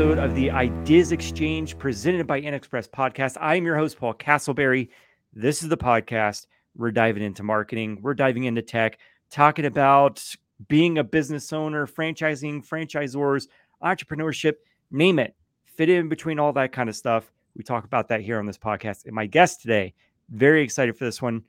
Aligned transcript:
episode 0.00 0.18
of 0.18 0.34
the 0.34 0.50
Ideas 0.50 1.12
Xchange 1.12 1.76
presented 1.76 2.26
by 2.26 2.40
InXpress 2.40 2.88
Podcast. 2.88 3.36
I 3.38 3.56
am 3.56 3.66
your 3.66 3.76
host, 3.76 3.98
Paul 3.98 4.14
Castleberry. 4.14 4.88
This 5.34 5.62
is 5.62 5.68
the 5.68 5.76
podcast. 5.76 6.46
We're 6.74 6.90
diving 6.90 7.22
into 7.22 7.42
marketing, 7.42 7.98
we're 8.00 8.14
diving 8.14 8.44
into 8.44 8.62
tech, 8.62 8.98
talking 9.30 9.66
about 9.66 10.24
being 10.68 10.96
a 10.96 11.04
business 11.04 11.52
owner, 11.52 11.86
franchising, 11.86 12.66
franchisors, 12.66 13.48
entrepreneurship, 13.84 14.54
name 14.90 15.18
it, 15.18 15.36
fit 15.66 15.90
in 15.90 16.08
between 16.08 16.38
all 16.38 16.54
that 16.54 16.72
kind 16.72 16.88
of 16.88 16.96
stuff. 16.96 17.30
We 17.54 17.62
talk 17.62 17.84
about 17.84 18.08
that 18.08 18.22
here 18.22 18.38
on 18.38 18.46
this 18.46 18.56
podcast. 18.56 19.04
And 19.04 19.14
my 19.14 19.26
guest 19.26 19.60
today, 19.60 19.92
very 20.30 20.62
excited 20.62 20.96
for 20.96 21.04
this 21.04 21.20
one, 21.20 21.44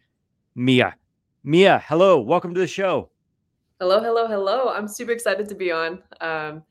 Mia. 0.55 0.97
Mia, 1.45 1.81
hello, 1.87 2.19
welcome 2.19 2.53
to 2.53 2.59
the 2.59 2.67
show. 2.67 3.11
Hello, 3.79 4.01
hello, 4.01 4.27
hello. 4.27 4.73
I'm 4.73 4.89
super 4.89 5.13
excited 5.13 5.47
to 5.47 5.55
be 5.55 5.71
on. 5.71 6.03
Um, 6.19 6.63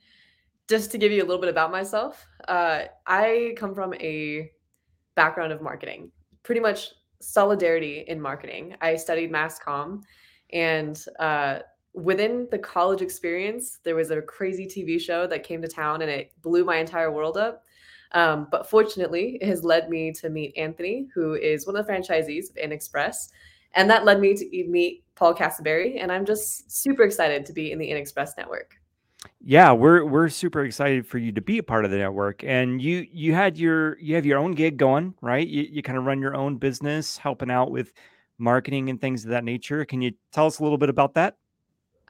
just 0.70 0.92
to 0.92 0.98
give 0.98 1.10
you 1.10 1.20
a 1.20 1.26
little 1.26 1.40
bit 1.40 1.50
about 1.50 1.72
myself, 1.72 2.24
uh, 2.46 2.84
I 3.04 3.54
come 3.56 3.74
from 3.74 3.92
a 3.94 4.52
background 5.16 5.52
of 5.52 5.60
marketing, 5.60 6.12
pretty 6.44 6.60
much 6.60 6.90
solidarity 7.20 8.04
in 8.06 8.20
marketing. 8.20 8.76
I 8.80 8.94
studied 8.94 9.32
mass 9.32 9.58
comm, 9.58 10.02
and 10.52 11.04
uh, 11.18 11.58
within 11.92 12.46
the 12.52 12.58
college 12.58 13.02
experience, 13.02 13.80
there 13.82 13.96
was 13.96 14.12
a 14.12 14.22
crazy 14.22 14.64
TV 14.64 15.00
show 15.00 15.26
that 15.26 15.42
came 15.42 15.60
to 15.60 15.68
town 15.68 16.02
and 16.02 16.10
it 16.10 16.32
blew 16.40 16.64
my 16.64 16.76
entire 16.76 17.10
world 17.10 17.36
up. 17.36 17.64
Um, 18.12 18.46
but 18.50 18.70
fortunately, 18.70 19.38
it 19.40 19.48
has 19.48 19.64
led 19.64 19.90
me 19.90 20.12
to 20.12 20.30
meet 20.30 20.56
Anthony, 20.56 21.08
who 21.14 21.34
is 21.34 21.66
one 21.66 21.76
of 21.76 21.84
the 21.84 21.92
franchisees 21.92 22.50
of 22.50 22.56
InXpress. 22.56 23.30
And 23.74 23.90
that 23.90 24.04
led 24.04 24.20
me 24.20 24.34
to 24.34 24.68
meet 24.68 25.04
Paul 25.14 25.34
Castleberry. 25.34 26.00
And 26.00 26.10
I'm 26.10 26.24
just 26.24 26.70
super 26.70 27.02
excited 27.02 27.44
to 27.46 27.52
be 27.52 27.70
in 27.70 27.78
the 27.78 27.88
InXpress 27.88 28.30
network 28.36 28.79
yeah 29.40 29.70
we're 29.70 30.04
we're 30.04 30.28
super 30.28 30.64
excited 30.64 31.06
for 31.06 31.18
you 31.18 31.30
to 31.30 31.40
be 31.40 31.58
a 31.58 31.62
part 31.62 31.84
of 31.84 31.90
the 31.90 31.98
network 31.98 32.42
and 32.44 32.80
you 32.80 33.06
you 33.12 33.34
had 33.34 33.58
your 33.58 33.98
you 33.98 34.14
have 34.14 34.24
your 34.24 34.38
own 34.38 34.52
gig 34.52 34.76
going 34.76 35.14
right? 35.20 35.46
You, 35.46 35.66
you 35.70 35.82
kind 35.82 35.98
of 35.98 36.04
run 36.04 36.20
your 36.20 36.34
own 36.34 36.56
business 36.56 37.18
helping 37.18 37.50
out 37.50 37.70
with 37.70 37.92
marketing 38.38 38.88
and 38.88 39.00
things 39.00 39.24
of 39.24 39.30
that 39.30 39.44
nature. 39.44 39.84
Can 39.84 40.00
you 40.00 40.12
tell 40.32 40.46
us 40.46 40.58
a 40.58 40.62
little 40.62 40.78
bit 40.78 40.88
about 40.88 41.14
that? 41.14 41.36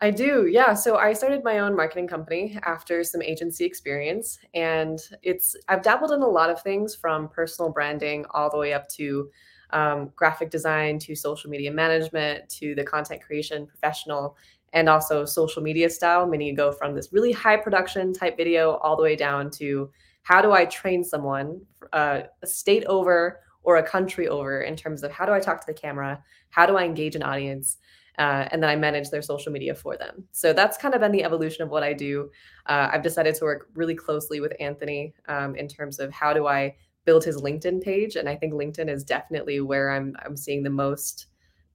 I 0.03 0.11
do 0.11 0.47
yeah. 0.47 0.73
So 0.73 0.97
i 0.97 1.13
started 1.13 1.45
my 1.45 1.59
own 1.59 1.77
marketing 1.77 2.09
company 2.09 2.59
after 2.65 3.05
some 3.05 3.21
agency 3.21 3.65
experience 3.65 4.39
and 4.55 4.99
it's 5.23 5.57
i've 5.69 5.83
dabbled 5.83 6.13
in 6.13 6.23
a 6.23 6.29
lot 6.29 6.49
of 6.49 6.63
things 6.63 6.95
from 6.95 7.29
personal 7.29 7.71
branding 7.71 8.25
all 8.31 8.51
the 8.51 8.57
way 8.57 8.73
up 8.73 8.89
to 8.91 9.29
um, 9.73 10.11
graphic 10.17 10.51
design 10.51 10.99
to 10.99 11.15
social 11.15 11.49
media 11.49 11.71
management 11.71 12.49
to 12.49 12.75
the 12.75 12.83
content 12.83 13.23
creation 13.23 13.67
professional 13.67 14.37
and 14.73 14.89
also 14.89 15.25
social 15.25 15.63
media 15.63 15.91
style, 15.91 16.27
meaning 16.27 16.49
you 16.49 16.57
go 16.57 16.73
from 16.73 16.95
this 16.95 17.13
really 17.13 17.33
high 17.33 17.57
production 17.57 18.13
type 18.13 18.37
video 18.37 18.75
all 18.77 18.97
the 18.97 19.03
way 19.03 19.17
down 19.17 19.51
to 19.51 19.91
how 20.23 20.41
do 20.41 20.53
I 20.53 20.65
train 20.67 21.03
someone 21.03 21.61
uh, 21.93 22.21
a 22.43 22.47
state 22.47 22.85
over 22.85 23.41
or 23.63 23.77
a 23.77 23.83
country 23.83 24.29
over 24.29 24.63
in 24.63 24.77
terms 24.77 25.03
of 25.03 25.11
how 25.11 25.27
do 25.27 25.33
I 25.33 25.41
talk 25.41 25.61
to 25.61 25.67
the 25.67 25.79
camera, 25.79 26.23
how 26.51 26.67
do 26.67 26.77
I 26.77 26.85
engage 26.85 27.17
an 27.17 27.23
audience, 27.23 27.79
uh, 28.19 28.49
and 28.51 28.63
then 28.63 28.71
I 28.71 28.77
manage 28.77 29.11
their 29.11 29.23
social 29.23 29.53
media 29.53 29.75
for 29.75 29.97
them. 29.97 30.25
So 30.33 30.53
that's 30.53 30.77
kind 30.77 30.95
of 30.95 31.01
been 31.01 31.13
the 31.13 31.25
evolution 31.25 31.63
of 31.63 31.71
what 31.71 31.83
I 31.83 31.93
do. 31.93 32.31
Uh, 32.67 32.91
I've 32.93 33.03
decided 33.03 33.35
to 33.37 33.45
work 33.45 33.69
really 33.75 33.95
closely 33.95 34.41
with 34.41 34.53
Anthony 34.61 35.15
um, 35.29 35.57
in 35.57 35.69
terms 35.69 35.99
of 35.99 36.13
how 36.13 36.33
do 36.33 36.47
I 36.47 36.77
build 37.05 37.25
his 37.25 37.41
LinkedIn 37.41 37.83
page, 37.83 38.17
and 38.17 38.29
I 38.29 38.37
think 38.37 38.53
LinkedIn 38.53 38.91
is 38.91 39.05
definitely 39.05 39.61
where 39.61 39.91
I'm 39.91 40.15
I'm 40.25 40.37
seeing 40.37 40.63
the 40.63 40.71
most 40.71 41.27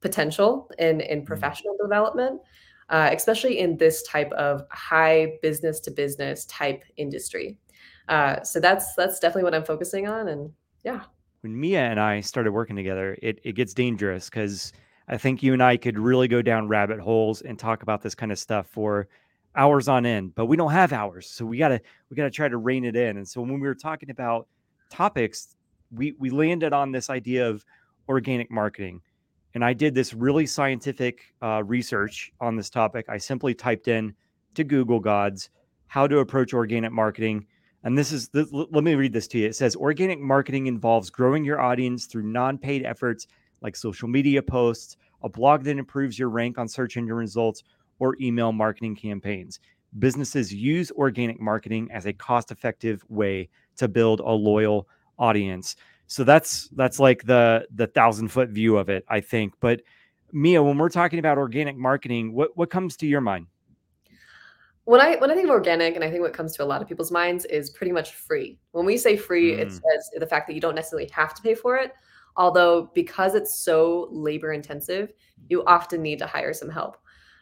potential 0.02 0.70
in 0.78 1.02
in 1.02 1.20
mm-hmm. 1.20 1.26
professional 1.26 1.76
development 1.82 2.42
uh, 2.90 3.10
especially 3.14 3.60
in 3.60 3.78
this 3.78 4.04
type 4.04 4.32
of 4.34 4.66
high 4.72 5.38
business 5.42 5.80
to 5.82 5.92
business 5.92 6.46
type 6.46 6.84
industry. 6.98 7.58
Uh, 8.08 8.42
so 8.44 8.60
that's 8.60 8.94
that's 8.96 9.20
definitely 9.20 9.44
what 9.44 9.56
I'm 9.56 9.66
focusing 9.66 10.08
on, 10.08 10.28
and 10.28 10.52
yeah. 10.84 11.02
When 11.42 11.60
Mia 11.60 11.82
and 11.82 12.00
I 12.00 12.22
started 12.22 12.52
working 12.52 12.76
together, 12.76 13.18
it 13.22 13.40
it 13.44 13.54
gets 13.54 13.74
dangerous 13.74 14.30
because 14.30 14.74
I 15.08 15.18
think 15.18 15.42
you 15.42 15.54
and 15.54 15.64
I 15.64 15.78
could 15.78 15.98
really 15.98 16.28
go 16.28 16.42
down 16.42 16.68
rabbit 16.68 17.00
holes 17.00 17.42
and 17.42 17.58
talk 17.58 17.84
about 17.84 18.02
this 18.02 18.16
kind 18.16 18.32
of 18.32 18.40
stuff 18.40 18.68
for 18.68 19.08
hours 19.56 19.88
on 19.88 20.06
end, 20.06 20.36
but 20.36 20.46
we 20.46 20.58
don't 20.58 20.72
have 20.72 20.94
hours, 20.94 21.28
so 21.28 21.46
we 21.46 21.58
gotta 21.58 21.82
we 22.10 22.16
gotta 22.16 22.30
try 22.30 22.48
to 22.48 22.58
rein 22.58 22.86
it 22.86 22.96
in. 22.96 23.18
And 23.18 23.28
so 23.28 23.42
when 23.42 23.60
we 23.60 23.68
were 23.68 23.76
talking 23.76 24.12
about 24.12 24.48
topics, 24.92 25.56
we 25.92 26.14
we 26.20 26.30
landed 26.30 26.74
on 26.74 26.92
this 26.92 27.10
idea 27.10 27.50
of 27.50 27.66
organic 28.08 28.52
marketing 28.52 29.02
and 29.56 29.64
I 29.64 29.74
did 29.74 29.96
this 29.96 30.14
really 30.14 30.46
scientific 30.46 31.34
uh, 31.42 31.64
research 31.64 32.32
on 32.42 32.58
this 32.58 32.70
topic. 32.70 33.06
I 33.08 33.18
simply 33.18 33.54
typed 33.54 33.88
in 33.88 34.14
to 34.54 34.66
Google 34.66 35.00
Gods 35.00 35.50
how 35.88 36.08
to 36.08 36.20
approach 36.20 36.54
organic 36.54 36.92
marketing. 36.92 37.48
And 37.84 37.98
this 37.98 38.12
is, 38.12 38.28
this, 38.30 38.50
let 38.52 38.84
me 38.84 38.96
read 38.96 39.14
this 39.14 39.28
to 39.30 39.38
you. 39.38 39.48
It 39.48 39.56
says 39.56 39.76
organic 39.78 40.20
marketing 40.20 40.68
involves 40.68 41.10
growing 41.10 41.46
your 41.46 41.62
audience 41.62 42.06
through 42.06 42.24
non 42.24 42.58
paid 42.58 42.84
efforts 42.84 43.28
like 43.62 43.78
social 43.78 44.10
media 44.10 44.42
posts, 44.42 44.98
a 45.24 45.30
blog 45.30 45.64
that 45.64 45.78
improves 45.78 46.20
your 46.20 46.30
rank 46.30 46.58
on 46.58 46.68
search 46.68 46.98
engine 46.98 47.16
results, 47.16 47.64
or 48.00 48.18
email 48.20 48.52
marketing 48.52 48.96
campaigns. 48.96 49.62
Businesses 50.00 50.54
use 50.54 50.92
organic 50.92 51.40
marketing 51.40 51.88
as 51.94 52.06
a 52.08 52.14
cost 52.14 52.52
effective 52.52 53.06
way 53.08 53.48
to 53.78 53.88
build 53.88 54.20
a 54.20 54.30
loyal 54.30 54.90
audience. 55.18 55.78
So 56.08 56.24
that's 56.24 56.70
that's 56.70 57.00
like 57.00 57.24
the 57.24 57.68
the 57.74 57.88
thousand 57.88 58.30
foot 58.30 58.50
view 58.50 58.78
of 58.78 58.90
it, 58.90 59.06
I 59.10 59.22
think. 59.22 59.54
But 59.60 59.82
Mia, 60.32 60.62
when 60.62 60.78
we're 60.78 60.90
talking 60.90 61.20
about 61.20 61.38
organic 61.38 61.78
marketing, 61.78 62.34
what 62.34 62.56
what 62.56 62.70
comes 62.70 62.96
to 62.98 63.08
your 63.08 63.22
mind? 63.22 63.48
When 64.84 65.02
I 65.02 65.16
when 65.16 65.32
I 65.32 65.34
think 65.34 65.46
of 65.46 65.52
organic, 65.52 65.96
and 65.96 66.04
I 66.04 66.12
think 66.12 66.22
what 66.22 66.34
comes 66.34 66.56
to 66.58 66.64
a 66.64 66.66
lot 66.66 66.82
of 66.82 66.88
people's 66.88 67.12
minds 67.12 67.46
is 67.46 67.72
pretty 67.72 67.92
much 67.92 68.14
free. 68.14 68.60
When 68.72 68.86
we 68.86 68.98
say 68.98 69.18
free, 69.18 69.54
mm. 69.54 69.60
it 69.60 69.72
says 69.72 70.12
the 70.16 70.28
fact 70.28 70.48
that 70.48 70.54
you 70.54 70.62
don't 70.62 70.76
necessarily 70.76 71.10
have 71.12 71.34
to 71.34 71.42
pay 71.42 71.56
for 71.56 71.76
it. 71.78 71.92
Although 72.38 72.92
because 72.94 73.34
it's 73.34 73.56
so 73.56 74.10
labor 74.12 74.54
intensive, 74.54 75.12
you 75.48 75.64
often 75.66 76.02
need 76.02 76.20
to 76.20 76.28
hire 76.28 76.54
some 76.54 76.70
help. 76.70 76.98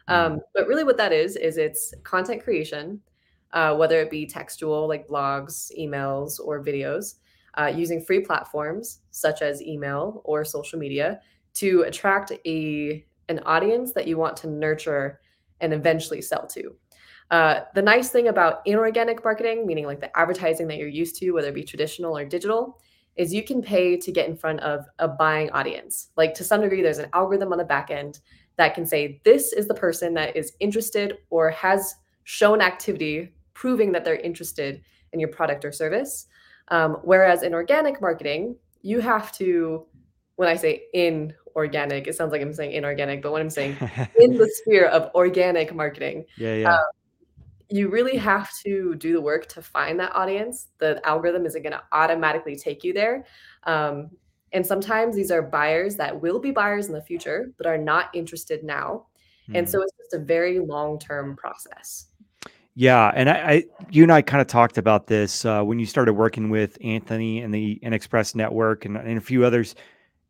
Mm. 0.08 0.14
Um, 0.14 0.40
but 0.54 0.68
really, 0.68 0.86
what 0.86 0.98
that 0.98 1.12
is 1.12 1.36
is 1.36 1.58
it's 1.58 1.94
content 2.04 2.44
creation, 2.44 3.02
uh, 3.52 3.76
whether 3.76 4.00
it 4.00 4.10
be 4.10 4.26
textual 4.26 4.88
like 4.88 5.08
blogs, 5.08 5.70
emails, 5.78 6.40
or 6.40 6.64
videos 6.64 7.16
uh, 7.56 7.72
using 7.74 8.02
free 8.02 8.20
platforms 8.20 9.00
such 9.12 9.42
as 9.42 9.62
email 9.62 10.22
or 10.26 10.44
social 10.44 10.80
media 10.80 11.20
to 11.56 11.82
attract 11.82 12.32
a 12.46 13.06
an 13.30 13.40
audience 13.46 13.94
that 13.94 14.08
you 14.08 14.18
want 14.18 14.36
to 14.36 14.48
nurture 14.48 15.22
and 15.62 15.74
eventually 15.74 16.22
sell 16.22 16.46
to. 16.46 16.76
Uh, 17.32 17.62
the 17.74 17.82
nice 17.82 18.10
thing 18.10 18.28
about 18.28 18.62
inorganic 18.66 19.24
marketing, 19.24 19.66
meaning 19.66 19.86
like 19.86 20.02
the 20.02 20.16
advertising 20.18 20.68
that 20.68 20.78
you're 20.78 20.88
used 20.88 21.16
to, 21.16 21.32
whether 21.32 21.48
it 21.48 21.56
be 21.56 21.64
traditional 21.64 22.18
or 22.18 22.26
digital, 22.26 22.80
is 23.16 23.34
you 23.34 23.44
can 23.44 23.62
pay 23.62 23.96
to 23.96 24.12
get 24.12 24.28
in 24.28 24.36
front 24.36 24.60
of 24.60 24.86
a 25.00 25.08
buying 25.08 25.50
audience. 25.52 26.10
Like 26.18 26.34
to 26.36 26.44
some 26.44 26.62
degree, 26.62 26.82
there's 26.82 26.98
an 26.98 27.10
algorithm 27.14 27.52
on 27.52 27.58
the 27.58 27.64
back 27.64 27.92
end 27.92 28.20
that 28.58 28.76
can 28.76 28.86
say 28.86 29.22
this 29.24 29.54
is 29.54 29.68
the 29.68 29.74
person 29.74 30.14
that 30.16 30.36
is 30.36 30.54
interested 30.60 31.18
or 31.30 31.50
has 31.50 31.96
shown 32.24 32.62
activity 32.62 33.34
proving 33.54 33.92
that 33.92 34.04
they're 34.04 34.16
interested 34.16 34.82
in 35.12 35.20
your 35.20 35.30
product 35.30 35.64
or 35.64 35.72
service. 35.72 36.28
Um, 36.70 36.98
whereas 37.04 37.44
in 37.44 37.54
organic 37.54 38.02
marketing, 38.02 38.56
you 38.82 39.00
have 39.00 39.32
to, 39.34 39.86
when 40.36 40.50
I 40.50 40.56
say 40.56 40.84
in 40.94 41.34
organic, 41.56 42.08
it 42.08 42.16
sounds 42.16 42.32
like 42.32 42.42
I'm 42.42 42.54
saying 42.54 42.72
inorganic, 42.72 43.22
but 43.22 43.32
what 43.32 43.42
I'm 43.42 43.50
saying 43.50 43.78
in 44.20 44.38
the 44.38 44.50
sphere 44.62 44.88
of 44.88 45.14
organic 45.16 45.74
marketing, 45.74 46.26
yeah, 46.38 46.56
yeah. 46.56 46.76
Um, 46.76 46.84
you 47.70 47.90
really 47.90 48.18
have 48.18 48.52
to 48.64 48.94
do 48.96 49.14
the 49.14 49.22
work 49.22 49.48
to 49.48 49.62
find 49.62 50.00
that 50.00 50.16
audience. 50.16 50.68
The 50.78 51.02
algorithm 51.08 51.46
isn't 51.48 51.64
going 51.64 51.74
to 51.74 51.82
automatically 51.92 52.56
take 52.56 52.84
you 52.84 52.94
there. 52.94 53.26
Um, 53.64 54.12
and 54.52 54.66
sometimes 54.66 55.16
these 55.16 55.32
are 55.32 55.42
buyers 55.42 55.96
that 55.96 56.22
will 56.22 56.40
be 56.40 56.52
buyers 56.52 56.88
in 56.88 56.94
the 56.94 57.02
future, 57.02 57.52
but 57.58 57.66
are 57.66 57.78
not 57.78 58.14
interested 58.14 58.64
now. 58.64 59.08
Mm. 59.50 59.60
And 59.60 59.70
so 59.70 59.80
hmm. 59.80 59.84
it's 59.84 59.94
just 59.98 60.14
a 60.22 60.24
very 60.24 60.60
long 60.60 61.00
term 61.00 61.36
process. 61.36 62.08
Yeah, 62.76 63.12
and 63.14 63.30
I, 63.30 63.34
I, 63.34 63.64
you 63.92 64.04
and 64.04 64.12
I 64.12 64.22
kind 64.24 64.42
of 64.42 64.48
talked 64.48 64.78
about 64.80 65.06
this 65.06 65.46
uh, 65.46 65.62
when 65.64 65.78
you 65.78 65.86
started 65.86 66.14
working 66.14 66.50
with 66.50 66.78
Anthony 66.84 67.42
and 67.42 67.54
the 67.54 67.80
InXpress 67.84 68.34
Network 68.34 68.86
and, 68.86 68.98
and 68.98 69.18
a 69.18 69.22
few 69.22 69.46
others. 69.46 69.76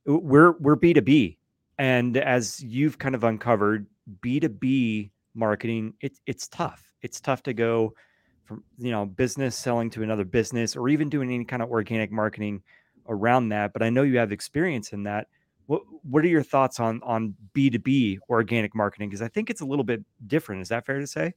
We're 0.05 0.51
we're 0.59 0.75
B 0.75 0.93
two 0.93 1.01
B, 1.01 1.37
and 1.77 2.17
as 2.17 2.61
you've 2.61 2.99
kind 2.99 3.15
of 3.15 3.23
uncovered, 3.23 3.87
B 4.21 4.41
two 4.41 4.49
B 4.49 5.11
marketing 5.35 5.93
it's 6.01 6.19
it's 6.27 6.47
tough. 6.49 6.91
It's 7.01 7.21
tough 7.21 7.43
to 7.43 7.53
go 7.53 7.93
from 8.43 8.63
you 8.77 8.91
know 8.91 9.05
business 9.05 9.55
selling 9.57 9.89
to 9.91 10.03
another 10.03 10.25
business 10.25 10.75
or 10.75 10.89
even 10.89 11.09
doing 11.09 11.31
any 11.33 11.45
kind 11.45 11.61
of 11.61 11.69
organic 11.71 12.11
marketing 12.11 12.61
around 13.07 13.49
that. 13.49 13.71
But 13.71 13.83
I 13.83 13.89
know 13.89 14.03
you 14.03 14.17
have 14.17 14.33
experience 14.33 14.91
in 14.91 15.03
that. 15.03 15.27
What 15.67 15.83
what 16.03 16.25
are 16.25 16.27
your 16.27 16.43
thoughts 16.43 16.81
on 16.81 17.01
on 17.03 17.35
B 17.53 17.69
two 17.69 17.79
B 17.79 18.19
organic 18.29 18.75
marketing? 18.75 19.07
Because 19.09 19.21
I 19.21 19.29
think 19.29 19.49
it's 19.49 19.61
a 19.61 19.65
little 19.65 19.85
bit 19.85 20.03
different. 20.27 20.61
Is 20.61 20.69
that 20.69 20.85
fair 20.85 20.99
to 20.99 21.07
say? 21.07 21.33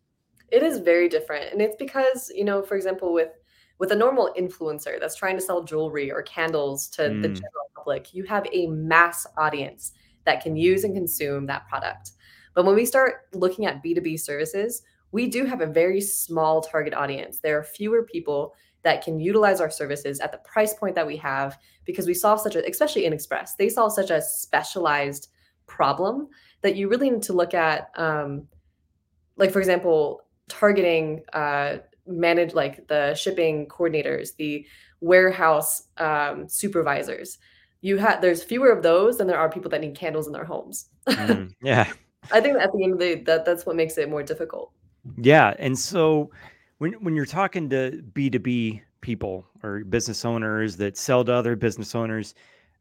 It 0.50 0.62
is 0.62 0.78
very 0.78 1.08
different. 1.08 1.52
And 1.52 1.60
it's 1.60 1.76
because, 1.76 2.30
you 2.34 2.44
know, 2.44 2.62
for 2.62 2.76
example, 2.76 3.12
with 3.12 3.30
with 3.78 3.92
a 3.92 3.96
normal 3.96 4.32
influencer 4.38 4.98
that's 4.98 5.16
trying 5.16 5.36
to 5.36 5.42
sell 5.42 5.62
jewelry 5.62 6.10
or 6.10 6.22
candles 6.22 6.88
to 6.88 7.02
mm. 7.02 7.20
the 7.20 7.28
general 7.28 7.70
public, 7.76 8.14
you 8.14 8.24
have 8.24 8.46
a 8.50 8.68
mass 8.68 9.26
audience 9.36 9.92
that 10.24 10.42
can 10.42 10.56
use 10.56 10.84
and 10.84 10.94
consume 10.94 11.44
that 11.46 11.68
product. 11.68 12.12
But 12.54 12.64
when 12.64 12.74
we 12.74 12.86
start 12.86 13.26
looking 13.34 13.66
at 13.66 13.84
B2B 13.84 14.18
services, 14.18 14.82
we 15.12 15.28
do 15.28 15.44
have 15.44 15.60
a 15.60 15.66
very 15.66 16.00
small 16.00 16.62
target 16.62 16.94
audience. 16.94 17.38
There 17.38 17.58
are 17.58 17.62
fewer 17.62 18.02
people 18.02 18.54
that 18.82 19.04
can 19.04 19.20
utilize 19.20 19.60
our 19.60 19.70
services 19.70 20.20
at 20.20 20.32
the 20.32 20.38
price 20.38 20.72
point 20.74 20.94
that 20.94 21.06
we 21.06 21.16
have 21.16 21.58
because 21.84 22.06
we 22.06 22.14
solve 22.14 22.40
such 22.40 22.54
a, 22.54 22.68
especially 22.68 23.02
InXpress, 23.02 23.50
they 23.58 23.68
solve 23.68 23.92
such 23.92 24.10
a 24.10 24.22
specialized 24.22 25.28
problem 25.66 26.28
that 26.62 26.76
you 26.76 26.88
really 26.88 27.10
need 27.10 27.22
to 27.22 27.32
look 27.32 27.52
at, 27.52 27.90
um, 27.96 28.46
like, 29.36 29.50
for 29.50 29.58
example, 29.58 30.22
targeting 30.48 31.22
uh, 31.32 31.78
manage 32.06 32.54
like 32.54 32.86
the 32.88 33.14
shipping 33.14 33.66
coordinators, 33.66 34.36
the 34.36 34.66
warehouse 35.00 35.84
um, 35.98 36.48
supervisors. 36.48 37.38
You 37.80 37.98
had 37.98 38.20
there's 38.20 38.42
fewer 38.42 38.70
of 38.70 38.82
those 38.82 39.18
than 39.18 39.26
there 39.26 39.38
are 39.38 39.50
people 39.50 39.70
that 39.70 39.80
need 39.80 39.94
candles 39.94 40.26
in 40.26 40.32
their 40.32 40.44
homes. 40.44 40.88
Mm, 41.08 41.52
yeah. 41.62 41.92
I 42.32 42.40
think 42.40 42.58
at 42.58 42.72
the 42.72 42.82
end 42.82 42.94
of 42.94 42.98
the 42.98 43.16
day, 43.16 43.22
that 43.22 43.44
that's 43.44 43.66
what 43.66 43.76
makes 43.76 43.96
it 43.98 44.10
more 44.10 44.22
difficult. 44.22 44.72
Yeah, 45.18 45.54
and 45.58 45.78
so 45.78 46.30
when 46.78 46.92
when 46.94 47.14
you're 47.14 47.26
talking 47.26 47.68
to 47.70 48.02
B2B 48.12 48.82
people 49.00 49.46
or 49.62 49.84
business 49.84 50.24
owners 50.24 50.76
that 50.76 50.96
sell 50.96 51.24
to 51.24 51.32
other 51.32 51.54
business 51.54 51.94
owners, 51.94 52.34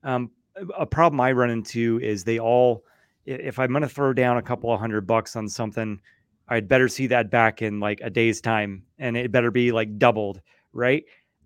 um, 0.04 0.32
a 0.78 0.86
problem 0.86 1.22
I 1.22 1.32
run 1.32 1.50
into 1.50 2.00
is 2.02 2.24
they 2.24 2.40
all, 2.40 2.84
if 3.26 3.60
I'm 3.60 3.72
going 3.72 3.84
to 3.84 3.90
throw 3.90 4.14
down 4.14 4.38
a 4.38 4.42
couple 4.42 4.74
of 4.74 4.80
hundred 4.80 5.06
bucks 5.06 5.36
on 5.36 5.48
something, 5.48 6.00
I'd 6.48 6.68
better 6.68 6.88
see 6.88 7.08
that 7.08 7.30
back 7.32 7.62
in 7.62 7.80
like 7.80 8.02
a 8.02 8.10
day's 8.10 8.42
time, 8.42 8.84
and 9.00 9.18
it 9.18 9.32
better 9.32 9.52
be 9.52 9.72
like 9.72 9.98
doubled, 9.98 10.42
right? 10.74 11.04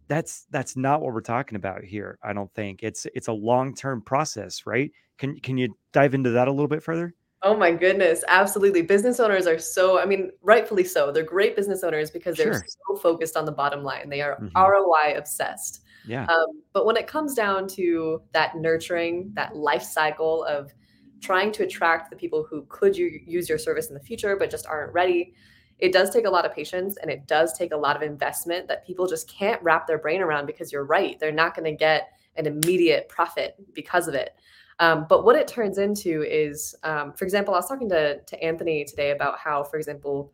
That's 0.07 0.45
that's 0.51 0.75
not 0.75 1.01
what 1.01 1.13
we're 1.13 1.21
talking 1.21 1.55
about 1.55 1.83
here. 1.83 2.17
I 2.23 2.33
don't 2.33 2.53
think 2.53 2.83
it's 2.83 3.05
it's 3.13 3.27
a 3.27 3.33
long 3.33 3.75
term 3.75 4.01
process, 4.01 4.65
right? 4.65 4.91
Can 5.17 5.39
can 5.39 5.57
you 5.57 5.75
dive 5.93 6.13
into 6.13 6.31
that 6.31 6.47
a 6.47 6.51
little 6.51 6.67
bit 6.67 6.83
further? 6.83 7.13
Oh 7.41 7.55
my 7.55 7.71
goodness, 7.71 8.23
absolutely. 8.27 8.81
Business 8.81 9.17
owners 9.19 9.47
are 9.47 9.57
so, 9.57 9.97
I 9.97 10.05
mean, 10.05 10.31
rightfully 10.41 10.83
so. 10.83 11.09
They're 11.11 11.23
great 11.23 11.55
business 11.55 11.83
owners 11.85 12.11
because 12.11 12.35
they're 12.35 12.51
Sure. 12.53 12.65
so 12.67 12.95
focused 12.97 13.37
on 13.37 13.45
the 13.45 13.51
bottom 13.53 13.81
line. 13.83 14.09
They 14.09 14.21
are 14.21 14.35
hmm 14.35 14.47
ROI 14.57 15.13
obsessed. 15.17 15.83
Yeah. 16.03 16.27
Um, 16.27 16.47
but 16.73 16.85
when 16.85 16.97
it 16.97 17.07
comes 17.07 17.35
down 17.35 17.67
to 17.69 18.21
that 18.33 18.55
nurturing, 18.57 19.31
that 19.35 19.55
life 19.55 19.83
cycle 19.83 20.43
of 20.45 20.73
trying 21.21 21.51
to 21.53 21.63
attract 21.63 22.09
the 22.09 22.15
people 22.15 22.45
who 22.49 22.65
could 22.69 22.95
u- 22.95 23.19
use 23.25 23.49
your 23.49 23.57
service 23.57 23.87
in 23.87 23.93
the 23.93 23.99
future 23.99 24.35
but 24.35 24.49
just 24.49 24.65
aren't 24.65 24.93
ready, 24.93 25.33
it 25.79 25.93
does 25.93 26.09
take 26.09 26.25
a 26.25 26.29
lot 26.29 26.45
of 26.45 26.53
patience 26.53 26.97
and 26.97 27.09
it 27.09 27.25
does 27.27 27.57
take 27.57 27.71
a 27.71 27.77
lot 27.77 27.95
of 27.95 28.01
investment 28.01 28.67
that 28.67 28.85
people 28.85 29.07
just 29.07 29.29
can't 29.29 29.61
wrap 29.63 29.87
their 29.87 29.97
brain 29.97 30.21
around 30.21 30.45
because 30.45 30.71
you're 30.71 30.85
right. 30.85 31.19
They're 31.19 31.31
not 31.31 31.55
going 31.55 31.65
to 31.65 31.77
get 31.77 32.09
an 32.35 32.45
immediate 32.45 33.07
profit 33.09 33.55
because 33.73 34.07
of 34.07 34.13
it. 34.13 34.35
Um, 34.79 35.05
but 35.09 35.25
what 35.25 35.35
it 35.35 35.47
turns 35.47 35.77
into 35.77 36.23
is, 36.23 36.75
um, 36.83 37.13
for 37.13 37.25
example, 37.25 37.53
I 37.53 37.57
was 37.57 37.67
talking 37.67 37.89
to, 37.89 38.21
to 38.21 38.43
Anthony 38.43 38.85
today 38.85 39.11
about 39.11 39.37
how, 39.37 39.63
for 39.63 39.77
example, 39.77 40.31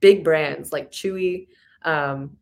big 0.00 0.22
brands 0.22 0.72
like 0.72 0.90
Chewy, 0.90 1.48
um, 1.82 2.36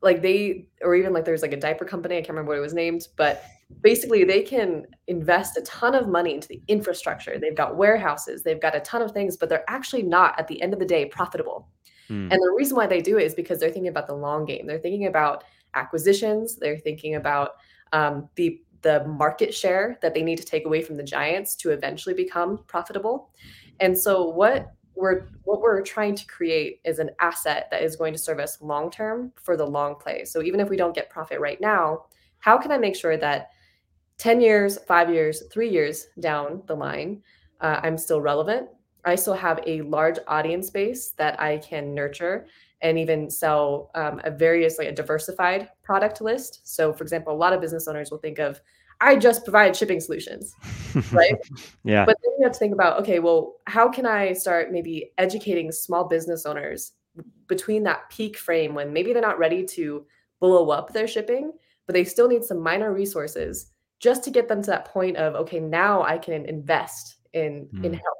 like 0.00 0.22
they, 0.22 0.66
or 0.82 0.94
even 0.94 1.12
like 1.12 1.24
there's 1.24 1.42
like 1.42 1.52
a 1.52 1.56
diaper 1.56 1.84
company, 1.84 2.16
I 2.16 2.20
can't 2.20 2.30
remember 2.30 2.50
what 2.50 2.58
it 2.58 2.62
was 2.62 2.74
named, 2.74 3.08
but 3.16 3.44
basically 3.82 4.24
they 4.24 4.42
can 4.42 4.86
invest 5.06 5.56
a 5.56 5.62
ton 5.62 5.94
of 5.94 6.08
money 6.08 6.34
into 6.34 6.48
the 6.48 6.60
infrastructure. 6.68 7.38
They've 7.38 7.56
got 7.56 7.76
warehouses, 7.76 8.42
they've 8.42 8.60
got 8.60 8.74
a 8.74 8.80
ton 8.80 9.02
of 9.02 9.12
things, 9.12 9.36
but 9.36 9.48
they're 9.48 9.68
actually 9.68 10.02
not 10.02 10.38
at 10.38 10.48
the 10.48 10.60
end 10.62 10.72
of 10.72 10.78
the 10.78 10.86
day 10.86 11.06
profitable. 11.06 11.68
Mm, 12.08 12.32
And 12.32 12.32
the 12.32 12.54
reason 12.56 12.76
why 12.76 12.86
they 12.86 13.00
do 13.00 13.18
it 13.18 13.24
is 13.24 13.34
because 13.34 13.60
they're 13.60 13.70
thinking 13.70 13.88
about 13.88 14.06
the 14.06 14.14
long 14.14 14.44
game. 14.44 14.66
They're 14.66 14.78
thinking 14.78 15.06
about 15.06 15.44
acquisitions. 15.74 16.56
They're 16.56 16.78
thinking 16.78 17.14
about 17.16 17.52
um, 17.92 18.28
the 18.36 18.60
the 18.82 19.04
market 19.06 19.52
share 19.52 19.98
that 20.02 20.14
they 20.14 20.22
need 20.22 20.38
to 20.38 20.44
take 20.44 20.64
away 20.64 20.80
from 20.80 20.96
the 20.96 21.02
giants 21.02 21.56
to 21.56 21.70
eventually 21.70 22.14
become 22.14 22.58
profitable. 22.68 23.30
And 23.80 23.96
so 23.98 24.28
what 24.28 24.72
we're 24.94 25.26
what 25.44 25.60
we're 25.60 25.82
trying 25.82 26.14
to 26.14 26.26
create 26.26 26.80
is 26.84 26.98
an 26.98 27.10
asset 27.20 27.68
that 27.70 27.82
is 27.82 27.96
going 27.96 28.12
to 28.12 28.18
serve 28.18 28.38
us 28.38 28.60
long 28.60 28.90
term 28.90 29.32
for 29.42 29.56
the 29.56 29.66
long 29.66 29.96
play. 29.96 30.24
So 30.24 30.42
even 30.42 30.60
if 30.60 30.68
we 30.68 30.76
don't 30.76 30.94
get 30.94 31.10
profit 31.10 31.40
right 31.40 31.60
now, 31.60 32.06
how 32.38 32.56
can 32.56 32.70
I 32.72 32.78
make 32.78 32.96
sure 32.96 33.16
that 33.16 33.50
10 34.18 34.40
years, 34.40 34.78
five 34.86 35.12
years, 35.12 35.44
three 35.50 35.68
years 35.68 36.08
down 36.20 36.62
the 36.66 36.74
line, 36.74 37.22
uh, 37.60 37.80
I'm 37.82 37.96
still 37.96 38.20
relevant. 38.20 38.68
I 39.04 39.14
still 39.14 39.34
have 39.34 39.60
a 39.66 39.82
large 39.82 40.18
audience 40.26 40.70
base 40.70 41.10
that 41.12 41.40
I 41.40 41.58
can 41.58 41.94
nurture 41.94 42.46
and 42.82 42.98
even 42.98 43.30
sell 43.30 43.90
um, 43.94 44.20
a 44.24 44.30
various, 44.30 44.78
like 44.78 44.88
a 44.88 44.92
diversified 44.92 45.68
product 45.82 46.20
list. 46.20 46.60
So, 46.64 46.92
for 46.92 47.02
example, 47.04 47.32
a 47.32 47.36
lot 47.36 47.52
of 47.52 47.60
business 47.60 47.88
owners 47.88 48.10
will 48.10 48.18
think 48.18 48.38
of, 48.38 48.60
I 49.00 49.16
just 49.16 49.44
provide 49.44 49.76
shipping 49.76 50.00
solutions, 50.00 50.54
right? 51.12 51.34
yeah. 51.84 52.04
But 52.04 52.16
then 52.22 52.32
you 52.38 52.44
have 52.44 52.52
to 52.52 52.58
think 52.58 52.74
about, 52.74 53.00
okay, 53.00 53.20
well, 53.20 53.54
how 53.66 53.88
can 53.88 54.06
I 54.06 54.32
start 54.32 54.72
maybe 54.72 55.12
educating 55.18 55.70
small 55.70 56.04
business 56.04 56.44
owners 56.44 56.92
between 57.46 57.84
that 57.84 58.10
peak 58.10 58.36
frame 58.36 58.74
when 58.74 58.92
maybe 58.92 59.12
they're 59.12 59.22
not 59.22 59.38
ready 59.38 59.64
to 59.64 60.04
blow 60.40 60.70
up 60.70 60.92
their 60.92 61.06
shipping, 61.06 61.52
but 61.86 61.94
they 61.94 62.04
still 62.04 62.28
need 62.28 62.44
some 62.44 62.60
minor 62.60 62.92
resources 62.92 63.72
just 64.00 64.24
to 64.24 64.30
get 64.30 64.48
them 64.48 64.62
to 64.62 64.70
that 64.70 64.86
point 64.86 65.16
of, 65.16 65.34
okay, 65.34 65.60
now 65.60 66.02
I 66.02 66.18
can 66.18 66.46
invest 66.46 67.16
in 67.32 67.68
in 67.82 67.92
Mm, 67.92 68.00
help. 68.02 68.18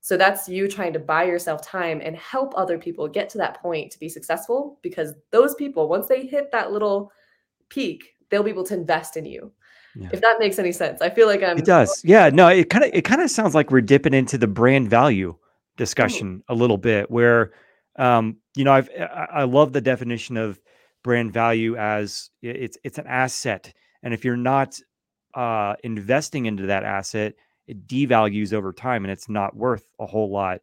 So 0.00 0.16
that's 0.16 0.48
you 0.48 0.68
trying 0.68 0.92
to 0.94 0.98
buy 0.98 1.24
yourself 1.24 1.62
time 1.62 2.00
and 2.04 2.16
help 2.16 2.54
other 2.56 2.78
people 2.78 3.08
get 3.08 3.28
to 3.30 3.38
that 3.38 3.60
point 3.60 3.90
to 3.92 3.98
be 4.00 4.08
successful 4.08 4.78
because 4.82 5.14
those 5.30 5.54
people, 5.54 5.88
once 5.88 6.08
they 6.08 6.26
hit 6.26 6.52
that 6.52 6.72
little 6.72 7.10
peak, 7.70 8.14
they'll 8.30 8.42
be 8.44 8.50
able 8.50 8.64
to 8.64 8.74
invest 8.74 9.16
in 9.16 9.26
you. 9.26 9.52
yeah. 9.94 10.08
If 10.10 10.20
that 10.22 10.38
makes 10.40 10.58
any 10.58 10.72
sense. 10.72 11.02
I 11.02 11.10
feel 11.10 11.26
like 11.28 11.42
I'm 11.42 11.56
It 11.56 11.64
does. 11.64 12.00
Yeah. 12.04 12.30
No, 12.30 12.48
it 12.48 12.68
kind 12.70 12.84
of 12.84 12.90
it 12.92 13.02
kind 13.02 13.22
of 13.22 13.30
sounds 13.30 13.54
like 13.54 13.70
we're 13.70 13.80
dipping 13.80 14.14
into 14.14 14.38
the 14.38 14.46
brand 14.46 14.90
value 14.90 15.36
Mhm. 16.00 16.24
discussion 16.24 16.42
a 16.48 16.54
little 16.54 16.78
bit 16.78 17.10
where 17.10 17.52
um, 17.96 18.38
you 18.56 18.64
know, 18.64 18.72
I've 18.72 18.88
I, 18.98 19.26
I 19.32 19.44
love 19.44 19.72
the 19.72 19.80
definition 19.80 20.36
of 20.36 20.60
brand 21.04 21.32
value 21.32 21.76
as 21.76 22.30
it's 22.42 22.76
it's 22.82 22.98
an 22.98 23.06
asset. 23.06 23.72
And 24.02 24.12
if 24.12 24.24
you're 24.24 24.36
not 24.36 24.78
uh 25.34 25.74
investing 25.84 26.46
into 26.46 26.66
that 26.66 26.84
asset, 26.84 27.34
it 27.66 27.86
devalues 27.86 28.52
over 28.52 28.72
time 28.72 29.04
and 29.04 29.12
it's 29.12 29.28
not 29.28 29.56
worth 29.56 29.84
a 29.98 30.06
whole 30.06 30.30
lot. 30.30 30.60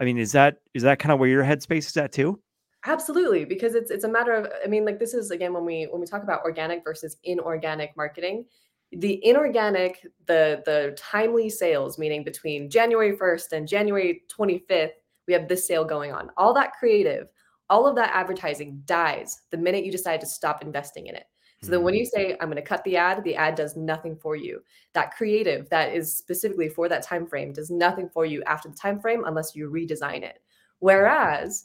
I 0.00 0.04
mean, 0.04 0.18
is 0.18 0.32
that 0.32 0.56
is 0.74 0.82
that 0.82 0.98
kind 0.98 1.12
of 1.12 1.18
where 1.18 1.28
your 1.28 1.44
headspace 1.44 1.86
is 1.86 1.96
at 1.96 2.12
too? 2.12 2.40
Absolutely, 2.84 3.44
because 3.44 3.74
it's 3.74 3.90
it's 3.90 4.04
a 4.04 4.08
matter 4.08 4.32
of 4.32 4.48
I 4.64 4.66
mean, 4.66 4.84
like 4.84 4.98
this 4.98 5.14
is 5.14 5.30
again 5.30 5.52
when 5.52 5.64
we 5.64 5.84
when 5.84 6.00
we 6.00 6.06
talk 6.06 6.22
about 6.22 6.42
organic 6.44 6.82
versus 6.82 7.16
inorganic 7.24 7.96
marketing, 7.96 8.44
the 8.90 9.24
inorganic, 9.24 10.04
the 10.26 10.62
the 10.66 10.96
timely 10.98 11.48
sales, 11.48 11.98
meaning 11.98 12.24
between 12.24 12.68
January 12.68 13.16
1st 13.16 13.52
and 13.52 13.68
January 13.68 14.22
25th, 14.36 14.90
we 15.26 15.32
have 15.32 15.48
this 15.48 15.66
sale 15.66 15.84
going 15.84 16.12
on. 16.12 16.30
All 16.36 16.52
that 16.54 16.72
creative, 16.72 17.28
all 17.70 17.86
of 17.86 17.94
that 17.96 18.10
advertising 18.12 18.82
dies 18.84 19.42
the 19.50 19.58
minute 19.58 19.84
you 19.84 19.92
decide 19.92 20.20
to 20.20 20.26
stop 20.26 20.62
investing 20.62 21.06
in 21.06 21.14
it. 21.14 21.24
So 21.62 21.70
then 21.70 21.82
when 21.82 21.94
Mm, 21.94 21.94
you 21.94 22.04
say 22.04 22.36
I'm 22.40 22.48
going 22.48 22.56
to 22.56 22.62
cut 22.62 22.82
the 22.84 22.96
ad, 22.96 23.22
the 23.22 23.36
ad 23.36 23.54
does 23.54 23.76
nothing 23.76 24.16
for 24.16 24.34
you. 24.34 24.62
That 24.94 25.14
creative 25.14 25.68
that 25.70 25.94
is 25.94 26.14
specifically 26.14 26.68
for 26.68 26.88
that 26.88 27.04
time 27.04 27.26
frame 27.26 27.52
does 27.52 27.70
nothing 27.70 28.08
for 28.08 28.26
you 28.26 28.42
after 28.44 28.68
the 28.68 28.76
time 28.76 29.00
frame 29.00 29.24
unless 29.24 29.54
you 29.54 29.70
redesign 29.70 30.22
it. 30.22 30.42
Whereas 30.80 31.64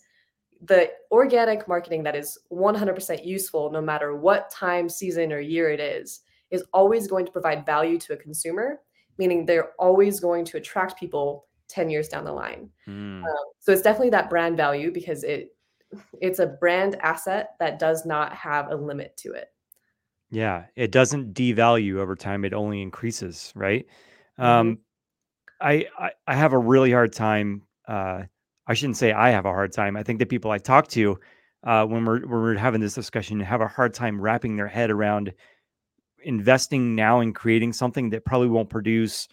the 0.61 0.91
organic 1.11 1.67
marketing 1.67 2.03
that 2.03 2.15
is 2.15 2.37
100% 2.51 3.25
useful 3.25 3.71
no 3.71 3.81
matter 3.81 4.15
what 4.15 4.49
time, 4.51 4.87
season, 4.89 5.31
or 5.31 5.39
year 5.39 5.71
it 5.71 5.79
is, 5.79 6.21
is 6.51 6.63
always 6.73 7.07
going 7.07 7.25
to 7.25 7.31
provide 7.31 7.65
value 7.65 7.97
to 7.99 8.13
a 8.13 8.17
consumer, 8.17 8.79
meaning 9.17 9.45
they're 9.45 9.71
always 9.79 10.19
going 10.19 10.45
to 10.45 10.57
attract 10.57 10.99
people 10.99 11.47
10 11.69 11.89
years 11.89 12.07
down 12.07 12.23
the 12.23 12.31
line. 12.31 12.69
mm. 12.87 13.23
Um, 13.23 13.45
so 13.59 13.71
it's 13.71 13.81
definitely 13.81 14.11
that 14.11 14.29
brand 14.29 14.57
value 14.57 14.91
because 14.91 15.23
it 15.23 15.55
it's 16.21 16.39
a 16.39 16.47
brand 16.47 16.95
asset 17.01 17.51
that 17.59 17.79
does 17.79 18.05
not 18.05 18.33
have 18.33 18.71
a 18.71 18.75
limit 18.75 19.15
to 19.17 19.31
it. 19.31 19.47
Yeah, 20.29 20.65
it 20.75 20.91
doesn't 20.91 21.33
devalue 21.33 21.97
over 21.97 22.15
time, 22.15 22.43
it 22.43 22.53
only 22.53 22.81
increases, 22.81 23.51
right? 23.55 23.85
Mhm. 24.39 24.43
Um, 24.43 24.79
I, 25.61 25.87
I 25.99 26.11
I 26.27 26.35
have 26.35 26.53
a 26.53 26.57
really 26.59 26.91
hard 26.91 27.13
time. 27.13 27.63
Uh, 27.87 28.23
I 28.67 28.73
shouldn't 28.75 28.97
say 28.97 29.13
I 29.13 29.31
have 29.31 29.45
a 29.45 29.51
hard 29.51 29.73
time. 29.73 29.97
I 29.97 30.03
think 30.03 30.19
the 30.19 30.25
people 30.27 30.51
I 30.51 30.59
talk 30.59 30.87
to 30.89 31.19
uh, 31.63 31.85
when 31.85 32.05
we're 32.05 32.21
when 32.21 32.29
we're 32.41 32.57
having 32.57 32.81
this 32.81 32.95
discussion 32.95 33.39
have 33.41 33.61
a 33.61 33.67
hard 33.67 33.93
time 33.93 34.21
wrapping 34.21 34.57
their 34.57 34.67
head 34.67 34.91
around 34.91 35.33
investing 36.23 36.95
now 36.95 37.19
in 37.21 37.33
creating 37.33 37.73
something 37.73 38.09
that 38.11 38.25
probably 38.25 38.47
won't 38.49 38.69
produce 38.69 39.27